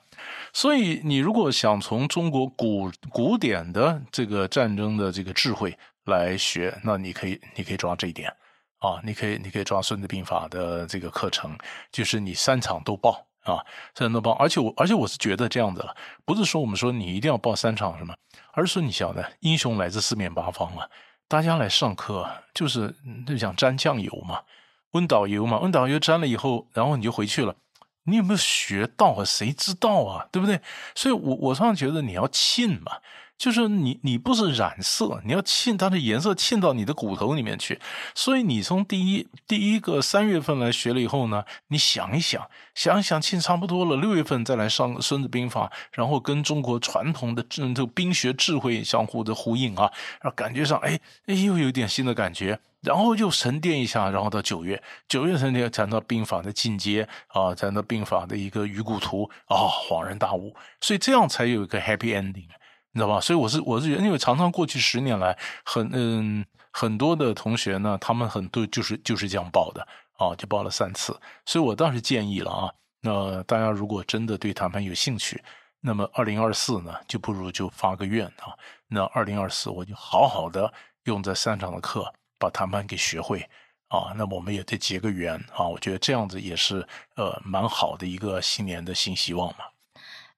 [0.54, 8.32] 所以你如果想从中国古古典的这个战争的这个智慧，来学，那你可以，你可以抓这一点
[8.86, 11.58] 啊，你可以，你可以抓《孙子兵法》的这个课程，
[11.91, 14.34] 就是你三场都报啊，三场都报。
[14.34, 15.95] 而且我，而且我是觉得这样子了，
[16.26, 18.15] 不是说我们说你一定要报三场什么，
[18.54, 20.88] 而是说你晓得，英雄来自四面八方啊，
[21.28, 22.93] 大家来上课就是
[23.26, 24.41] 就想沾酱油嘛，
[24.91, 27.56] 温导游嘛，温导游沾了以后，然后你就回去了，
[28.04, 29.26] 你有没有学到啊？
[29.26, 30.28] 谁知道啊？
[30.32, 30.62] 对不对？
[30.93, 32.98] 所以我我常常觉得你要信嘛。
[33.38, 37.80] 就是你，你不是染色，你要沁它的颜色，沁到你的骨头里面去。
[38.13, 62.48] 所以你从第一第一个三月份来学了以后呢，你想一想，想一想，沁差不多了，六月份再来上《孙子兵法》，然后跟中国传统的这这个兵学智慧相互的呼应啊，然后感觉上，哎哎，又有点新的感觉，然后又沉淀一下，然后到九月，九月沉淀谈到兵法的进阶啊，谈到兵法的一个鱼骨图啊，恍然大悟，所以这样才有一个 happy ending。
[62.95, 63.19] 你知道吧？
[63.19, 69.86] 所以我是我是觉得，因为常常过去十年来，很嗯很多的同学呢，他们很多就是就是这样报的
[70.17, 71.13] 啊，就报了三次。
[71.45, 75.43] 所以我倒是建议了啊，那大家如果真的对谈判有兴趣，
[75.81, 78.55] 那么二零二四呢，就不如就发个愿啊。
[78.88, 80.71] 那二零二四我就好好的
[81.03, 83.41] 用这三场的课把谈判给学会
[83.89, 84.13] 啊。
[84.15, 85.67] 那么我们也得结个缘啊。
[85.67, 89.65] 我觉得这样子也是呃蛮好的一个新年的新希望嘛。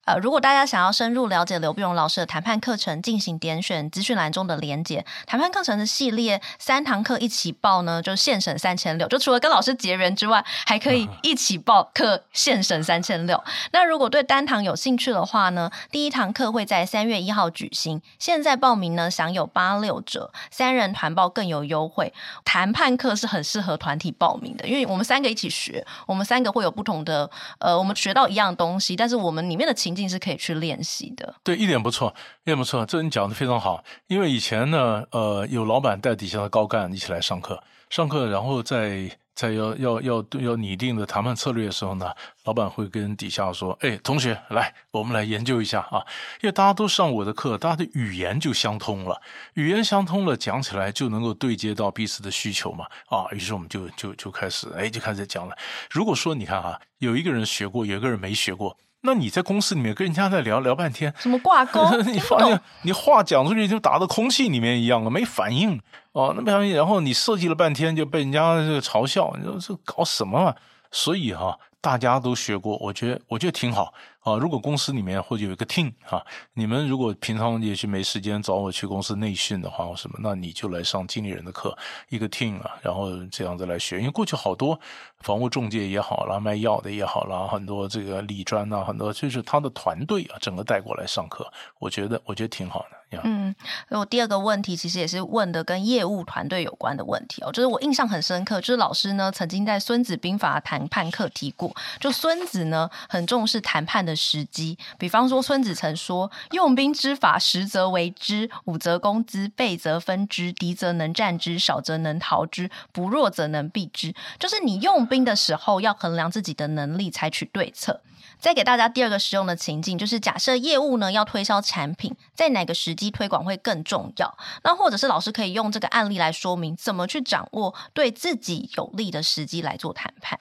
[0.07, 5.05] 呃，如果大家想要深入了解刘碧荣老师的谈判课程，进行点选资讯栏中的连结。
[5.25, 9.05] 谈判课程的系列三堂课一起报呢，就现省三千六。
[9.09, 13.43] 就除了跟老师结缘之外，还可以一起报课，现省三千六。
[13.73, 22.13] 那如果对单堂有兴趣的话呢，第一堂课会在三月一号举行，现在报名呢享有八六折，三人团报更有优惠。
[22.45, 29.96] 谈判课是很适合团体报名的，因为我们三个一起学，我们三个会有不同的呃，我们学到一样东西，但是我们里面的情。
[30.05, 33.81] 是可以去练习的，对，一点不错，一点不错，这你讲的非常好。
[34.07, 42.12] 因为以前呢，呃，有老板带底下的高干一起来上课，上课，然后在在要要要要拟定的谈判策略的时候呢，
[42.45, 46.01] 老板会跟底下说：“哎，同学，来，我们来研究一下啊。”
[46.41, 49.21] 因为大家都上我的课，大家的语言就相通了，
[49.53, 52.88] 语言相通了，讲起来就能够对接到彼此的需求嘛。
[53.10, 55.55] 啊，于是我们就就就开始，哎，就开始讲了。
[55.91, 58.75] 如果说你看哈，有一个人学过，有一个人没学过。
[59.01, 61.89] 那你在公司里面跟人家在聊聊半天，什么挂钩？
[62.12, 65.79] 你发现你话讲出去就打到空气里面一样了，没反应
[66.13, 66.33] 哦。
[66.36, 70.55] 那么然后你设计了半天就被人家这个嘲笑，你说这搞什么嘛？
[70.89, 83.99] 所以哈、啊，大家都学过，我觉得我觉得挺好啊，如果公司里面或者有一个 team 啊，你们如果平常也是没时间找我去公司内训的话或什么，那你就来上经理人的课，一个 team 啊，然后这样子来学。
[83.99, 84.79] 因为过去好多
[85.19, 92.97] 房屋中介也好啦，卖药的也好啦，很多这个理专啊，很多就是他的团队啊，整个带过来上课，我觉得我觉得挺好的。
[93.23, 93.56] 嗯，
[93.89, 118.01] 我第二个问题其实也是问的跟业务团队有关的问题哦，就是我印象很深刻，就是老师呢曾经在《孙子兵法》谈判课提过，就孙子呢很重视谈判的时机，比方说孙子曾说：“用兵之法，十则为之，五则攻之，倍则分之，敌则能战之，少则能逃之，不弱则能避之。”就是你用兵的时候要衡量自己的能力，采取对策。
[118.39, 124.37] 再给大家第二个实用的情境，就是假设业务呢要推销产品，在哪个时机推广会更重要？
[124.63, 130.39] 那或者是老师可以用这个案例来说明，怎么去掌握对自己有利的时机来做谈判？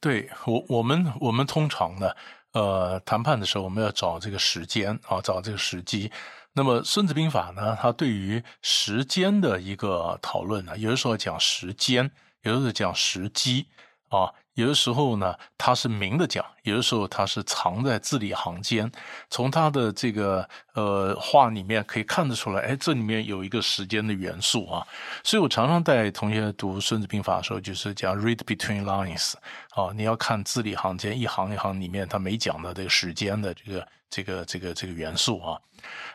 [0.00, 2.12] 对我，我们我们通常呢，
[2.52, 6.10] 呃，谈判的时候我们要找这个时间啊，找这个时机。
[6.54, 12.10] 那么《孙子兵法》呢，它对于时间的一个讨论呢，有的时候讲时间，
[12.42, 13.66] 有的时候讲时机
[14.14, 14.32] 啊。
[14.54, 18.88] 有的时候呢，他是明的讲；有的时候他是藏在字里行间。
[19.28, 24.86] 从他的这个呃话里面可以看得出来，哎，这里面有一个时间的元素啊。
[25.24, 29.32] 所以我常常带同学读《孙子兵法》的时候，就是讲 “read between lines”
[29.70, 35.60] 啊，你要看字里行间，一行一行里面他没讲的这个时间的这个这个这个这个元素啊。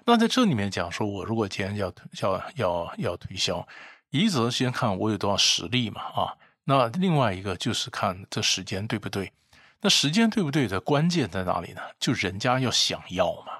[0.05, 3.67] 那在这里面讲说，我如果今天要要要要推销，
[4.11, 6.31] 一则先看我有多少实力嘛啊。
[6.69, 9.33] 那另外一个就是看这时间对不对？
[9.81, 11.81] 那时间对不对的关键在哪里呢？
[11.99, 13.53] 就人家要想要嘛，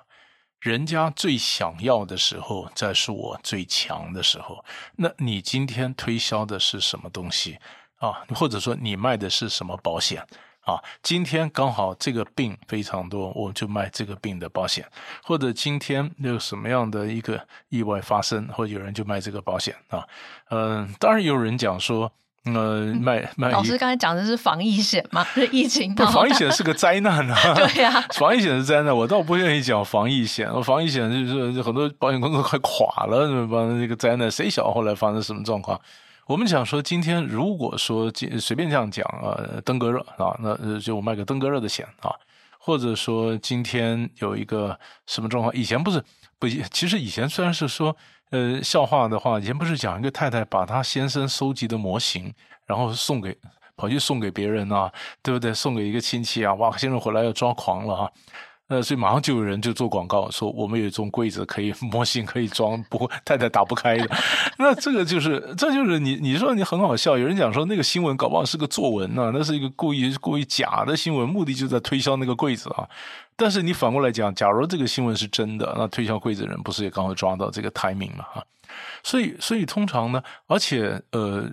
[0.60, 4.64] 人家最想要的时候，再是我最强的时候。
[4.96, 7.58] 那你今天推销的是什么东西
[7.96, 8.24] 啊？
[8.36, 10.24] 或者说你卖的是什么保险
[10.60, 10.78] 啊？
[11.02, 14.88] 今天刚好这个病非常多，我就卖这个病的保险。
[15.24, 20.08] 或者今天有什么样的一个意外发生，或者有人就卖这个保险啊？
[20.52, 22.12] 嗯，当然有人讲说。
[22.46, 23.50] 呃，卖 卖。
[23.50, 25.24] 老师刚才讲的是防疫险吗？
[25.34, 25.94] 是疫情？
[25.94, 27.54] 不，防疫险是个灾难啊！
[27.54, 30.50] 对呀、啊，防疫险是灾难，我倒不愿意讲防疫险。
[30.64, 35.80] 防疫险就是很多保险公司快垮了，什么这个灾难，谁晓得后来发生什么状况？
[36.28, 42.12] 我们讲说，今天如果说随便这样讲啊，登革热啊，那就我卖个登革热的险啊，
[42.58, 45.54] 或者说今天有一个什么状况？
[45.56, 46.04] 以前不是
[46.40, 47.96] 不，其实以前虽然是说。
[48.32, 52.34] 呃，笑话的话，以前不是讲一个太太把她先生收集的模型，
[52.66, 53.36] 然后送给
[53.76, 54.92] 跑去送给别人啊，
[55.24, 55.54] 对不对？
[55.54, 58.12] 送给一个亲戚啊，哇，先生回来要抓狂了啊。
[58.70, 64.10] 呃，所以马上就有人就做广告说，我们有一种柜子可以 模型可以装不太太打不开的。
[64.60, 72.88] 那这个就是这就是你你说你很好笑，有人讲说那个新闻搞不好是个作文呢，那是一个故意故意假的新闻，目的就在推销那个柜子啊。
[73.36, 78.24] 但是你反过来讲，假如这个新闻是真的，那推销柜子的人不是也刚好抓到这个 timing 嘛？
[78.34, 78.44] 哈，
[79.02, 81.50] 所以所以通常呢，而且呃，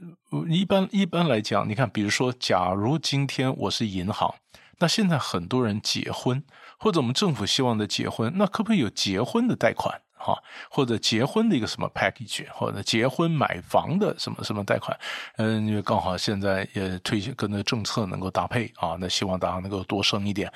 [0.49, 4.35] 一般一般来讲，你看，比如说，假如今天我是银行，
[4.81, 6.43] 那现在很多人结婚，
[6.79, 10.01] 或者我们政府希望的结婚，那可不可以有结婚的贷款？
[10.19, 14.99] 哈，或者结婚的一个什么 package，或者结婚买房的什么什么贷款，
[15.37, 20.51] 嗯，因为刚好现在也推行跟那政策能够搭配啊，那希望大家能够多生一点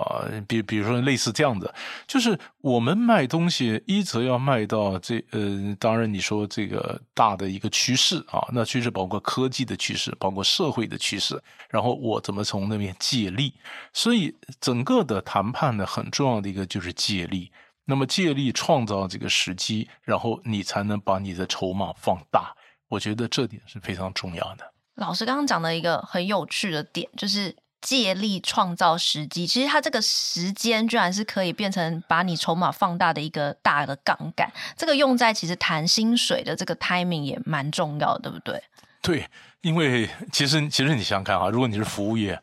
[0.00, 1.72] 啊，比比如说类似这样子，
[2.06, 13.54] 就是我们卖东西，一则要卖到这，呃，当然你说这个大的一个趋势啊，那趋势包括科技的趋势，包括社会的趋势，然后我怎么从那边借力，
[13.92, 17.50] 所以整个的谈判呢，很重要的一个就是借力。
[17.88, 22.52] 那么借力创造这个时机，然后你才能把你的筹码放大。
[22.88, 24.72] 我觉得这点是非常重要的。
[24.96, 27.54] 老师刚刚讲的一个很有趣的点，就是
[27.86, 29.46] 借力创造时机。
[29.46, 34.52] 其实它这个时间居然是可以变成把你筹码放大的一个大的杠杆。
[34.76, 38.60] 这个用在其实谈薪水的这个 timing 也蛮重要的，对不对？
[39.00, 39.28] 对，
[39.60, 42.42] 因为其实其实你想想看啊，如果你是服务业，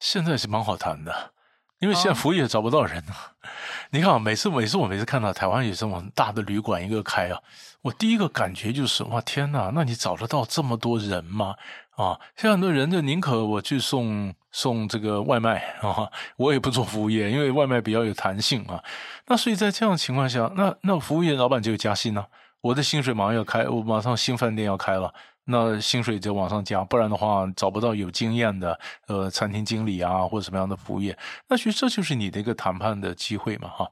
[0.00, 1.32] 现在是蛮好谈的。
[1.80, 3.52] 因为现在服务业找不到人啊，oh.
[3.90, 7.38] 你看啊，每次每次我每次看到台湾有这种大的旅馆一个开啊，
[7.82, 11.54] 我第一个感觉就是哇天哪，那你找得到这么多人吗？
[11.98, 18.80] 啊，现在很多人就宁可我去送送这个外卖啊，我也不做服务业，因为外卖比较有弹性啊。
[19.26, 22.24] 那所以在这样的情况下，那那服务业老板就有加薪呢，
[22.60, 25.12] 我的薪水马上要开，我马上新饭店要开了。
[25.50, 31.18] 那薪水就往上加，不然的话找不到有经验的呃餐厅经理啊，或者什么样的服务业，
[31.48, 33.90] 那其实这就是你的一个谈判的机会嘛哈。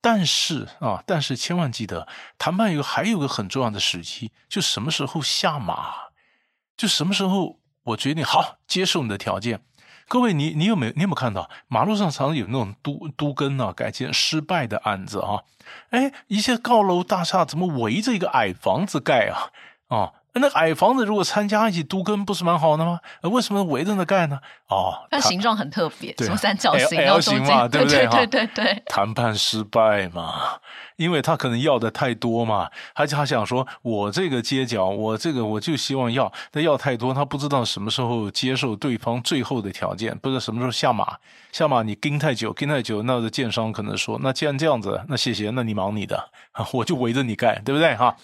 [0.00, 5.94] 但是啊，但是千万记得，谈判有还有个很重要的时机，就什么时候下马，
[6.76, 9.62] 就什么时候我决定好接受你的条件。
[10.06, 15.44] 各位，你你有没有你有没有看到马路上常常有那种都都更啊改建失败的案子啊？
[15.90, 19.48] 哎，一些高楼大厦怎么围着一个矮房子盖啊？
[19.88, 20.12] 啊？
[20.34, 23.00] 那矮房子如果参加一起都跟，不是蛮好的吗？
[23.22, 24.40] 为什么围着那盖呢？
[24.68, 28.06] 哦，它形状很特别，对什么三角形、L, 型嘛，对不对？
[28.06, 30.58] 对对对对对，谈判失败嘛，
[30.96, 41.16] 因为他可能要的太多嘛，而且他想说，我这个街角，我这个我就希望要，但要太多，他不知道什么时候接受对方最后的条件，不知道什么时候下马，
[41.52, 46.30] 下马你盯太久，盯太久，那建商可能说，那既然这样子，那谢谢，那你忙你的，
[46.72, 48.16] 我就围着你盖，对不对哈？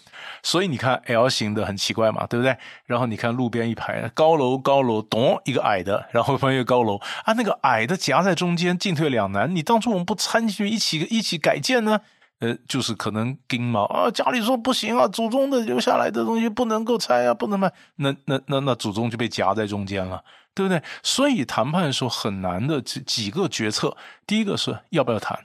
[0.42, 2.56] 所以你看 L 型的很奇怪嘛，对不对？
[2.86, 9.52] 然后你看路边一排高楼，高楼咚一个矮的，然后翻越高楼啊，那个矮的夹在中间，进退两难。
[9.52, 12.00] 你当初我们不掺进去一起一起改建呢？
[12.38, 17.70] 呃，就是可能跟嘛啊，家里说不行啊，祖宗的留下来的东西不能够拆啊，不能卖。
[17.96, 20.24] 那那那那祖宗就被夹在中间了，
[20.54, 20.82] 对不对？
[21.02, 23.94] 所以谈判的时候很难的几几个决策，
[24.26, 25.38] 第一个是要不要谈，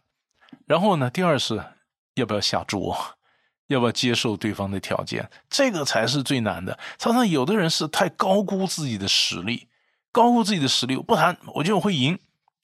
[0.66, 1.62] 然后呢，第二是
[2.14, 2.98] 要不要下桌。
[3.68, 5.30] 要不要接受对方的条件？
[5.50, 6.78] 这个才是最难的。
[6.98, 9.68] 常常有的人是太高估自己的实力，
[10.12, 12.18] 高估自己的实力，不谈，我就会赢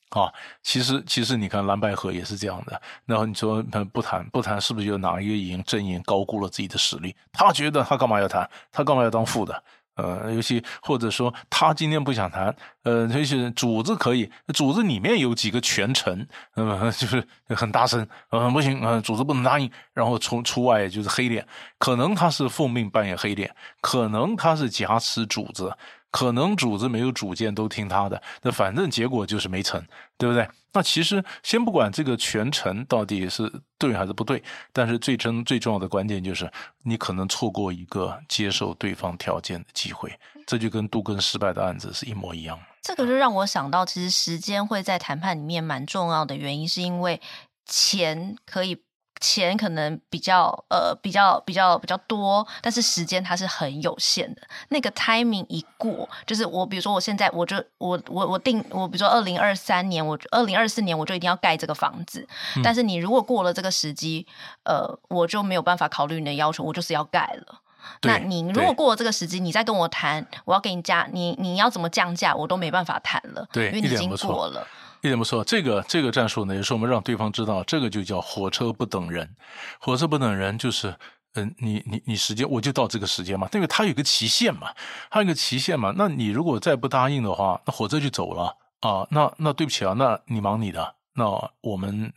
[0.09, 0.31] 啊。
[0.61, 2.81] 其实，其实你看蓝百合也是这样的。
[3.05, 7.15] 然后你说不谈，不谈，是不是就哪一个赢阵营高估了自己的实力？
[7.31, 8.49] 他觉得他干嘛要谈？
[8.71, 9.63] 他干嘛要当副的？
[10.01, 21.45] 呃，尤其或者说他今天不想谈，呃，就是主子可以，主子里面有几个权臣，呃，就是很大声，嗯，不行，嗯，主子不能答应，然后出出外就是黑脸，
[21.77, 25.71] 可能他是奉命扮演黑脸，可能他是挟持主子。
[26.11, 29.81] 可能主子没有主见，都听他的，那反正结果就是没成，
[30.17, 30.47] 对不对？
[30.73, 36.51] 那其实先不管这个权臣到底是对还是不对，但是最真最重要的关键就是
[36.83, 40.13] 你可能错过一个接受对方条件的机会，
[40.45, 42.59] 这就跟杜根失败的案子是一模一样。
[42.81, 47.19] 这个就让我想到，其实时间会在谈判里面蛮重要的原因，是因为
[47.65, 48.81] 钱可以。
[49.21, 54.41] 钱可能比较呃比较比较比较多，但是时间它是很有限的。
[54.69, 64.25] 那个 timing 一过，就是我比如说我现在我就我我我定我比如说二零二三年我二零二四年我就一定要盖这个房子，嗯、但是你如果过了这个时机，
[64.63, 67.61] 呃，我就没有办法考虑你的要求，我就是要盖了。
[68.01, 74.67] 那你如果过了这个时机，你再跟我谈，我要给你加，你你要怎么降价，我都没办法谈了，对，因为你已经过了。
[75.01, 79.35] 一点不错，这个这个战术呢，也是我们让对方知道，这个就叫火车不等人。
[79.79, 80.95] 火车不等人就是，
[81.33, 84.71] 嗯，你你你时间我就到这个时间嘛，因为它有个期限嘛，
[85.09, 85.93] 它有个期限嘛。
[85.97, 89.07] 那你如果再不答应的话，那火车就走了啊。
[89.09, 91.25] 那那对不起啊，那你忙你的，那
[91.61, 92.13] 我们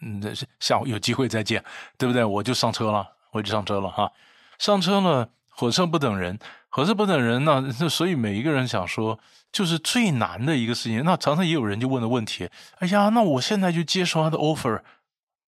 [0.61, 1.65] 下午有机会再见，
[1.97, 2.25] 对不对？
[2.25, 4.13] 我就上车了，我就上车了哈，
[4.59, 5.31] 上车了。
[5.57, 6.37] 火车不等人，
[6.75, 9.19] 火车不等人呢，那所以每一个人想说。
[9.55, 11.05] 就是最难的一个事情。
[11.05, 12.51] 那常常也有人就问的问题：
[12.81, 14.83] 哎呀，那我现在就接受他的 offer，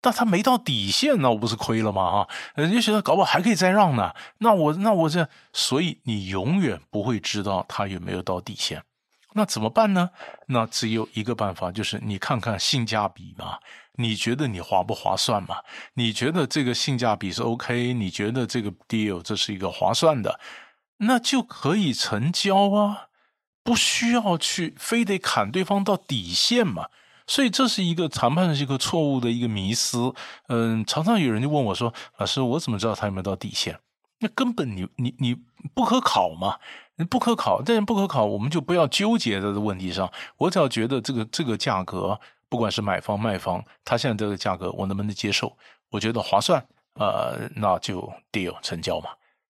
[0.02, 2.02] 但他没到底线，那我不是亏了吗？
[2.02, 4.12] 啊，人家觉得搞不好还可以再让呢。
[4.40, 8.82] 那我那我这，所以你永远不会知道他有没有到底线。
[9.32, 10.10] 那怎么办呢？
[10.48, 13.56] 那只有一个办法，就是你看看性价比嘛。
[13.96, 15.56] 你觉得你划不划算嘛？
[15.94, 17.94] 你觉得这个性价比是 OK？
[17.94, 20.38] 你觉得这个 deal 这是一个划算的，
[20.98, 23.08] 那就可以成交啊。
[23.62, 26.90] 不需要去非得砍对方到底线嘛，
[27.26, 30.12] 所以这是一个谈判的一个错误的一个迷思。
[30.48, 33.80] 嗯，常常有人就问我说：“老师，我怎么知道他有没有到底线？”
[34.20, 35.34] 那根本你你你
[35.74, 36.58] 不可考嘛，
[37.08, 40.12] 不可考，但是不可考，我们就不要纠结在这问题上。
[40.36, 42.20] 我只要觉得这个这个价格，
[42.50, 45.56] 不管是买方卖方，他现在这个价格我能不能接受？
[45.88, 46.62] 我觉得划算，
[46.96, 49.08] 呃，那就 deal 成交嘛。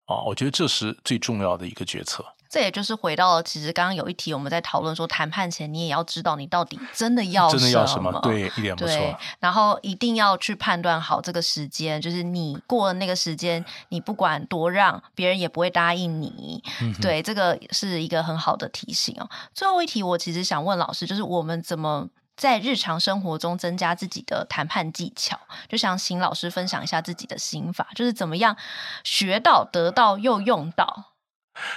[0.07, 2.25] 啊，我觉得这是最重要的一个决策。
[2.49, 9.19] 这也就是回到了，其实刚刚有一题我们在讨论说，谈判前你也要知道你到底真的要什么，真的要什么，对，一点不错。
[9.41, 16.63] 然后一定要去判断好这个时间，就是你过了那个时间，你不管多让，别人也不会答应你。
[17.01, 19.29] 对，这个是一个很好的提醒哦。
[19.53, 25.39] 最后一题，我其实想问老师，就是我们怎么在日常生活中增加自己的谈判技巧？
[25.67, 28.55] 就想请老师分享一下自己的心法，就是怎么样
[29.03, 31.15] 学到、得到又用到。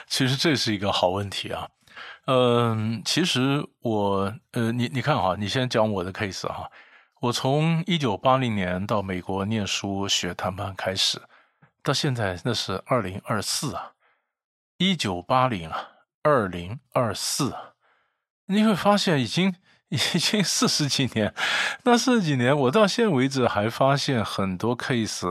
[0.06, 1.70] 其实这是一个好问题啊，
[2.26, 6.70] 嗯，其实我，呃，你你看哈，你先讲我的 case 哈，
[7.22, 11.22] 我从一九八零年到美国念书学谈判开始，
[11.82, 13.92] 到现在那是二零二四啊，
[14.76, 15.88] 一九八零啊，
[16.22, 17.56] 二零二四，
[18.44, 19.56] 你会发现已经
[19.91, 21.34] 已经四十几年，
[21.84, 25.28] 那四十几年我到现在为止还发现很多 case，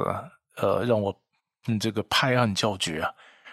[0.58, 1.20] 呃，让我
[1.80, 3.12] 这个拍案叫绝啊。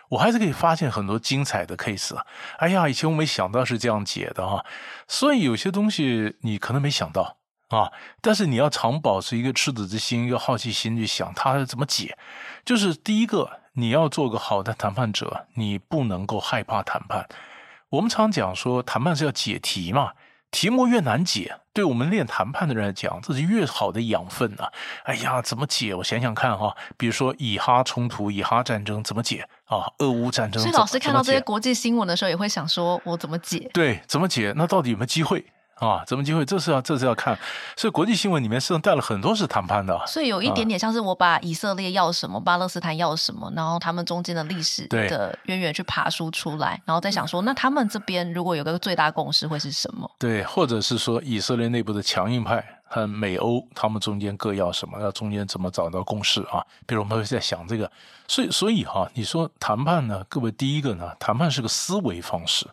[0.09, 2.25] 我还是可以发现很多精彩的 case 啊！
[2.59, 4.67] 哎呀，以前我没想到是这样解的哈、啊，
[5.09, 7.39] 所以有些东西你可能没想到
[7.71, 7.91] 啊，
[8.21, 12.17] 但是你要常保持一个赤子之心，一个好奇心去想它怎么解。
[12.65, 17.29] 就是第一个，你要做个好的谈判者，你不能够害怕谈判。
[17.89, 20.13] 我们常讲说，谈判是要解题嘛。
[20.51, 24.73] 题目越难解，对我们练谈判的人来讲，这是越好的养分啊！
[25.05, 25.95] 哎呀，怎么解？
[25.95, 29.85] 我想想看哈，比如说以哈冲突、以哈战争怎么解啊？
[29.99, 30.63] 俄乌战争。
[30.63, 33.69] 所以老师看到这些国际新闻的时候，也会想说，我怎么解？
[33.75, 34.55] 对，怎么解？
[34.57, 35.45] 那到底有没有机会？
[35.77, 36.43] 啊，怎么机会？
[36.45, 37.39] 这是要，这是要看。
[37.77, 40.01] 所以国际新闻里面实际上带了很多是谈判的。
[40.07, 50.11] 所以有一点点像是我把以色列要什么，巴勒斯坦要什么，然后他们中间的历史的渊源去爬梳出来，然后再想说，那他们这边如果有个最大共识会是什么？
[50.19, 56.65] 对，或者是说以色列内部的强硬派和美欧他们中间各要什么，要中间怎么找到共识啊？
[56.87, 57.91] 比如我们会在想这个，
[58.27, 60.25] 所以所以哈、啊，你说谈判呢？
[60.31, 62.67] 各位第一个呢，谈判是个思维方式，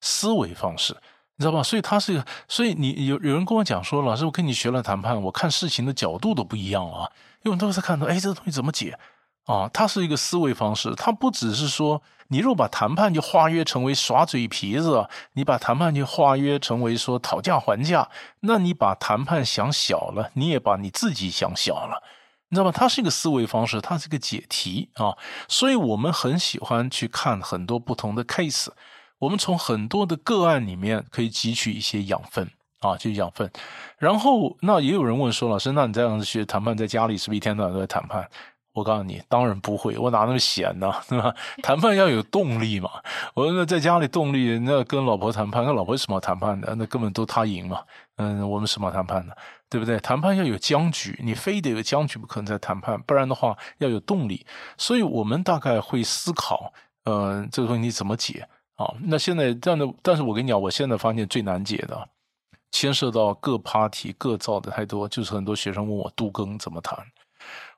[0.00, 0.96] 思维方式。
[1.38, 1.62] 你知道吧？
[1.62, 7.08] 所以他是，所以你有有人跟我讲说，老师，我跟你学了谈判，我看事情的角度都不一样啊。
[7.44, 8.98] 因为都是看到，哎，这个东西怎么解
[9.44, 9.70] 啊？
[9.72, 18.10] 它是一个思维方式，它不只是说，你如果把谈判就化约成为耍嘴皮子，你把谈判就化约成为说讨价还价，
[18.40, 22.02] 那你把谈判想小了，你也把你自己想小了，
[22.48, 22.72] 你知道吧？
[22.76, 25.16] 它是一个思维方式，它是一个解题啊。
[25.46, 28.66] 所以我们很喜欢去看很多不同的 case。
[29.18, 32.50] 我们从很多的个案里面可以汲取一些养分
[32.80, 33.50] 啊，就养分。
[33.98, 38.28] 然后，那也有人问说：“老师，那你这样子学谈判，在家里是不是一天到晚都在谈判？”
[38.74, 40.92] 我告诉你，当然不会，我哪那么闲呢？
[41.08, 41.34] 对吧？
[41.64, 42.88] 谈判要有动力嘛。
[43.34, 46.72] 我说那在家里动力，那跟老婆谈判，跟老婆什么谈判的？
[46.76, 47.82] 那根本都他赢嘛。
[48.18, 49.36] 嗯，我们什么谈判的？
[49.68, 49.98] 对不对？
[49.98, 54.46] 谈判要有僵局，你非得有僵局不可能在谈判，不然的话要有动力。
[54.76, 56.72] 所以我们大概会思考，
[57.04, 58.46] 嗯，这个问题怎么解？
[58.78, 62.08] 啊，那现在这样的，但是我跟你讲，我现在发现最难解的，
[62.70, 66.96] 牵涉到各 party 各造的太多，就是很多学生问我杜更怎么谈，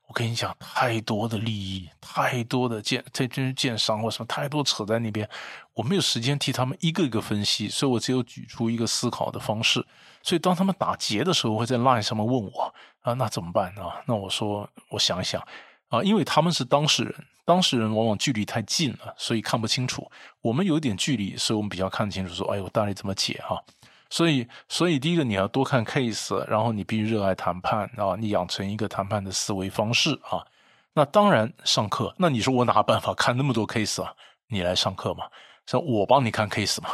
[0.06, 5.26] 我跟你讲，太多的利益，太多的建，这就是建商或什么，太多扯在那边，
[5.72, 9.82] 我没有时间替他们一个一个分析，所以我只有举出一个思考的方式。
[10.22, 14.02] 所以当他们打结的时候，会在 line 上面问我啊，那怎么办啊？
[14.04, 15.42] 那我说，我想一想。
[15.90, 17.14] 啊，因为他们是当事人，
[17.44, 20.10] 当事人往往距离太近了，所以看不清楚。
[20.40, 22.32] 我们有点距离，所以我们比较看清楚。
[22.32, 23.62] 说，哎呦，到底怎么解哈？
[24.08, 30.46] 所以，所以第一个你要多看 case，然后你必须热爱谈判啊，你养成一个谈判的思维方式啊。
[30.94, 34.12] 那当然上课，那你说我哪办法看那么多 case 啊？
[34.48, 35.26] 你来上课嘛，
[35.66, 36.90] 像我帮你看 case 嘛，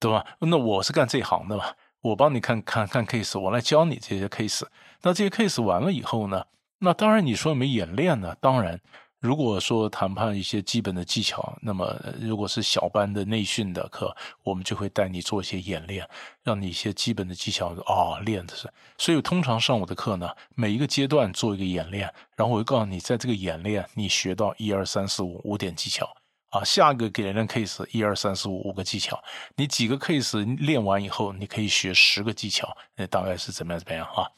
[0.00, 0.24] 对吧？
[0.40, 1.64] 那我是干这行的嘛，
[2.00, 4.64] 我帮你看看看 case，我来教你这些 case。
[5.02, 6.44] 那这些 case 完了以后呢？
[6.78, 8.36] 那当然，你说没演练呢？
[8.40, 8.78] 当然，
[9.18, 14.14] 如果说谈判一些基本的技巧，那么如果是小班的内训的课，
[14.44, 16.06] 我们就会带你做一些演练，
[16.42, 18.70] 让你一些基本的技巧啊、练的是。
[18.98, 26.06] 所以通常上我的课呢，每一个阶段做一个演练，然后我会告诉你，在这个演练你学到一二三四五五点技巧
[26.50, 29.18] 啊，下一个给人的 case 一二三四五五个技巧，
[29.56, 34.28] 你几个 case 练完以后，你可以学十个技巧，那大概是怎么样怎么样啊？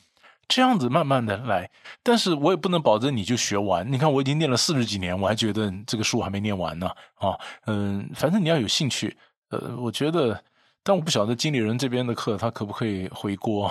[0.48, 1.70] 这样子慢慢的来，
[2.02, 3.86] 但是我也不能保证你就学完。
[3.92, 6.90] 你看，我已经念了四十几年，我还觉得这个书还没念完呢。
[7.16, 9.16] 啊，嗯，反正你要有兴趣。
[9.50, 10.42] 呃，我觉得，
[10.82, 13.70] 但我不晓得经理人这边的课他可不可以回锅。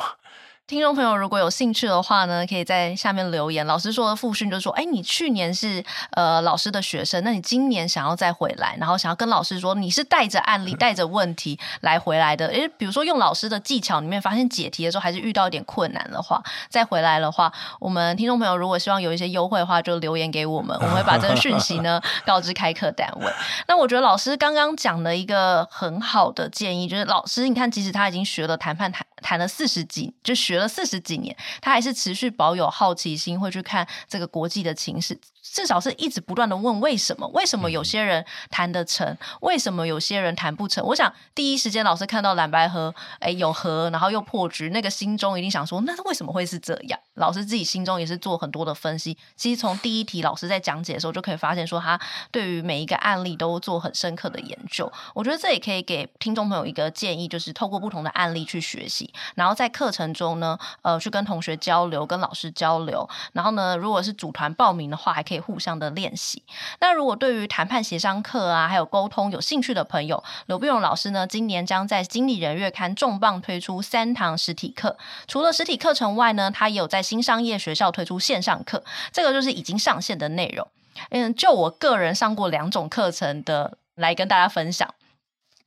[0.67, 3.65] 听众朋友，如果有兴趣的话呢，可以在下面留言。
[3.65, 12.47] 老师说的复训就是说，哎，你去年是呃老师的学生，那你今年想要再回来，然后想要跟老师说，你是带着案例、 带着问题来回来的。
[12.47, 17.49] 诶，比如说用老师的技巧里面发现解题的时候还是遇到一点困难的话，再回来的话，
[17.79, 23.25] 我们听众朋友如果希望有一些优惠的话，就留言给我们， 我们会把这个讯息呢告知开课单位。
[23.69, 29.07] 那我觉得老师刚刚讲的一个很好的建议，就是老师，你看，即使他已经学了谈判谈。
[29.19, 35.19] 谈了四十几，就学了四十几年，他还是持续保有好奇心，会去看这个国际的情势。
[35.41, 37.25] 至少是一直不断的问为什么？
[37.29, 39.17] 为什么有些人谈得成？
[39.39, 40.83] 为什么有些人谈不成？
[40.83, 46.99] 我想第一时间老师看到蓝白河，哎，有和，然后又破局，那个心中一定想说，那为什么会是这样？
[47.13, 49.17] 老师自己心中也是做很多的分析。
[49.37, 51.99] 其实从第一题老师在讲解的时候就可以发现，说他
[52.29, 54.91] 对于每一个案例都做很深刻的研究。
[55.15, 60.46] 我觉得这也可以给听众朋友一个建议，就是透过不同的案例去学习，然后在课程中呢，
[60.81, 63.09] 呃，去跟同学交流，跟老师交流。
[63.33, 65.37] 然后呢，如果是组团报名的话，还可以。
[65.47, 66.43] 互相的练习。
[66.81, 74.97] 那如果对于谈判协商课啊，还有沟通有兴趣的朋友，刘必荣老师呢，今年将在《经理人月刊》重磅推出三堂实体课。
[75.25, 78.83] 除了实体课程外呢，他也有在新商业学校推出线上课，
[79.13, 80.67] 这个就是已经上线的内容。
[81.11, 84.93] 嗯，就我个人上过两种课程的，来跟大家分享。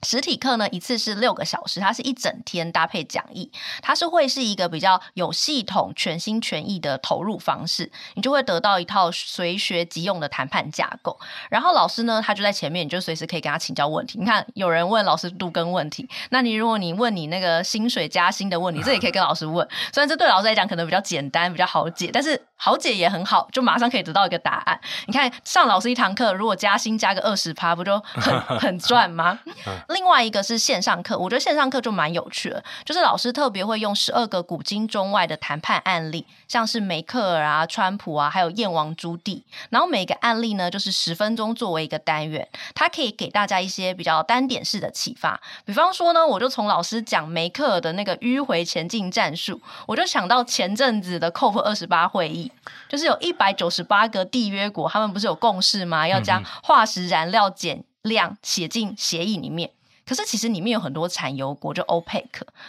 [0.03, 3.51] 实体课呢，一次是六个小时，它是一整天搭配讲义，
[3.82, 11.18] 它是会是一个比较有系统、全心全意的投入方式，你就会得到一套随学即用的谈判架构。
[11.51, 14.18] 然后老师呢，他就在前面，你就随时可以跟他请教问题。
[14.18, 19.66] 你看，有人问老师杜根问题，那你如果你问你那个薪水加薪的问题，这也可以跟老师问。
[19.92, 24.80] 虽然这对老师来讲可能比较简单、比较好解，但是好解也很好，就马上可以得到一个答案。
[25.07, 29.38] 你看，上老师一堂课，如果加薪加个二十趴，不就很 很赚吗？
[29.93, 45.41] 另外一个是线上课，我觉得线上课就蛮有趣的，就是老师特别会用十二个古今中外的谈判案例，像是梅克尔啊、川普啊，还有燕王朱棣，然后每个案例呢就是十分钟作为一个单元，它可以给大家一些比较单点式的启发。
[45.64, 52.51] 比方说呢，我就从老师讲梅克尔的那个迂回前进战术，我就想到前阵子的 COP 二十八会议，
[52.88, 56.07] 就是有一百九十八个缔约国，他们不是有共识吗？
[56.07, 59.70] 要将化石燃料减量写进协议里面。
[60.11, 62.24] 可是其实里面有很多产油国，就 OPEC，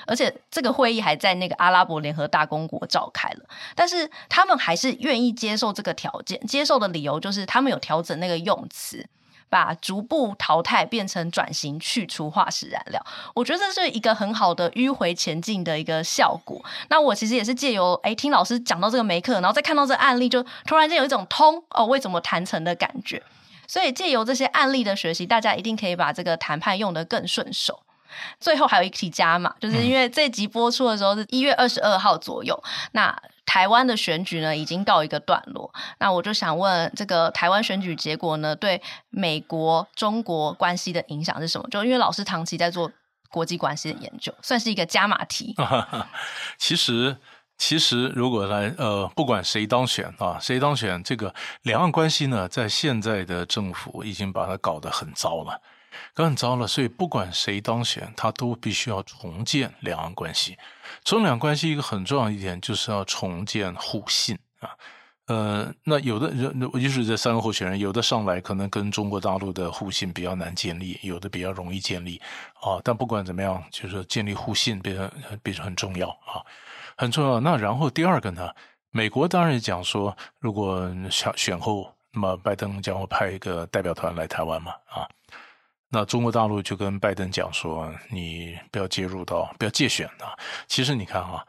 [0.05, 3.39] 而且这个会议还在那个阿拉伯联合大公国召开了，
[3.73, 9.03] 但是他们还是愿意接受这个条件，接受的理由就是他们有调整那个用词，
[9.49, 13.03] 把逐步淘汰变成转型去除化石燃料。
[13.33, 16.63] 我觉得这是一个很好的迂回前进的一个效果。
[16.89, 23.23] 那我其实也是借由哎听老师讲到这个梅克，然后再看到这个案例，就突然间有一种通哦，为什么谈成的感觉。
[23.71, 27.83] 所以借由这些案例的学习，大家一定可以把这个谈判用得更顺手。
[28.37, 32.61] 最后还有一题加码，就是因为这集播出的时候是一月二十二号左右，
[32.91, 35.73] 那台湾的选举呢已经告一个段落。
[35.99, 41.65] 那我就想问，这个台湾选举结果呢，对美国中国关系的影响是什么？
[41.69, 42.91] 就因为老师长期在做
[43.29, 45.55] 国际关系的研究，算是一个加码题。
[46.59, 47.15] 其实。
[47.61, 51.31] 其实，如果来呃，不管谁当选啊，谁当选，这个
[51.61, 55.61] 两岸关系呢，在现在的政府已经把它搞得很糟了，
[56.15, 56.65] 搞很糟了。
[56.65, 60.57] 所以，不管谁当选，他都必须要重建两岸关系。
[61.05, 64.71] 重两关系一个很重要一点，就是要重建互信啊。
[65.27, 72.19] 呃，那有的人，尤其是这三个候选人，有的上来可能跟中国大陆的互信比较难建立，有的比较容易建立
[72.55, 72.81] 啊。
[72.83, 75.11] 但不管怎么样，就是建立互信变成
[75.43, 76.41] 变成很重要啊。
[77.01, 77.39] 很重要。
[77.39, 78.47] 那然后第二个呢？
[78.91, 84.71] 美国当然讲说，如果选选后，那么拜登将会派一个代表团来台湾嘛？
[84.85, 85.09] 啊，
[85.89, 90.37] 那中国大陆就跟拜登讲说，你不要介入到，不要介选啊。
[90.67, 91.43] 其实你看啊，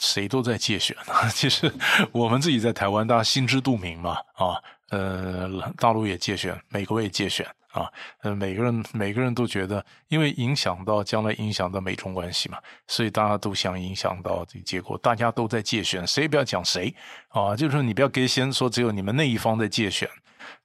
[0.00, 1.26] 谁都在介选啊。
[1.32, 1.72] 其实
[2.12, 4.18] 我们自己在台湾，大家心知肚明嘛。
[4.34, 5.48] 啊，呃，
[5.78, 7.46] 大陆也介选，美国也介选。
[7.72, 7.88] 啊，
[8.22, 12.58] 呃，每个人每个人都觉得，因为影响到将来影响到美中关系嘛，
[12.88, 16.92] 所以大家都想影响到这个结果，大家都在借选，谁也不要讲谁
[17.28, 20.08] 啊，就是说你不要给先说只有你们那一方在借选，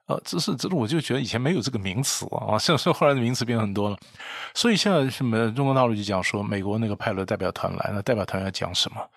[0.07, 3.97] 啊，这是这是我就觉得以前没有这个名词啊， 现在后来的名词变很多了，
[4.55, 9.07] 所以现在什么中国大陆就讲说美国那个派了代表团来，那代表团要讲什么？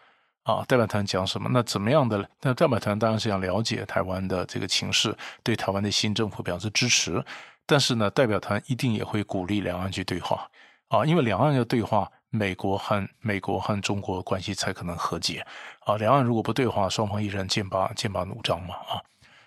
[0.42, 1.48] 啊，代表团讲什么？
[1.52, 2.28] 那怎么样的？
[2.42, 7.24] 那代表团当然是想了解台湾的这个情势，对台湾的新政府表示支持。
[7.68, 10.48] 但是呢，代表团一定也会鼓励两岸去对话
[10.88, 15.46] 啊，因为两岸要对话，美国和美国和中国关系才可能和解
[15.80, 15.98] 啊。
[15.98, 19.02] 两岸如果不对话，双方依然剑拔剑拔弩张嘛啊。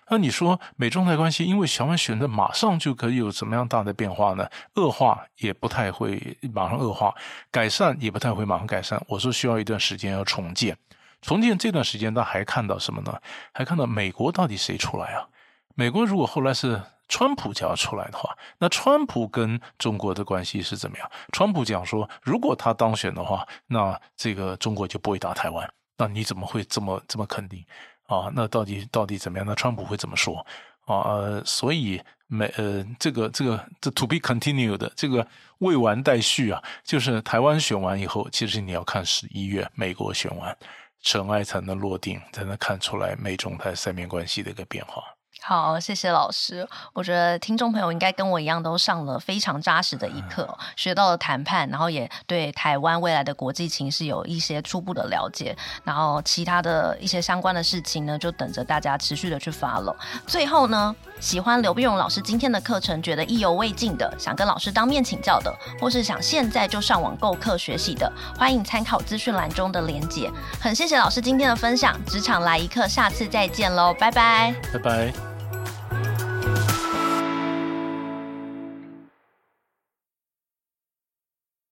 [0.08, 4.48] 那你说美中台关系，因为台湾选择马上就可以有怎么样大的变化呢？
[4.76, 7.12] 恶化也不太会马上恶化，
[7.50, 9.02] 改善也不太会马上改善。
[9.08, 10.76] 我说需要一段时间要重建，
[11.22, 13.20] 重建这段时间，他还看到什么呢？
[13.52, 15.26] 还看到美国到底谁出来啊？
[15.74, 16.80] 美国如果后来是。
[17.12, 21.10] 川普就要出来的话，那川普跟中国的关系是怎么样？
[21.30, 25.70] 川普讲说，如果他当选的话，那这个中国就不会打台湾。
[25.98, 27.62] 那你怎么会这么这么肯定
[28.06, 28.32] 啊？
[28.34, 29.46] 那到底到底怎么样？
[29.46, 30.38] 那川普会怎么说
[30.86, 31.04] 啊？
[31.04, 35.26] 呃，所以美呃，这个这个这 to be continued 这个
[35.58, 40.56] 未完待续啊，就是台湾选完以后，其实你要看十一月美国选完，
[41.02, 45.04] 尘埃才能落定，才能看出来美中台三面关系的一个变化。
[45.44, 46.66] 好，谢谢老师。
[46.92, 55.56] 我觉得听众朋友应该跟我一样，都上了非常扎实的一课，学到了谈判，然后也对台湾未来的国际情势有一些初步的了解。
[55.84, 59.94] 然后其他的一些相关的事情呢，就等着大家持续的去 follow。
[60.26, 70.30] 最后呢，喜欢刘碧荣老师今天的课程，觉得意犹未尽的，想跟老师当面请教的，或是想现在就上网购课学习的，欢迎参考资讯栏中的连结。
[70.60, 75.31] 很谢谢老师今天的分享，职场来一课，下次再见喽，拜拜，拜拜。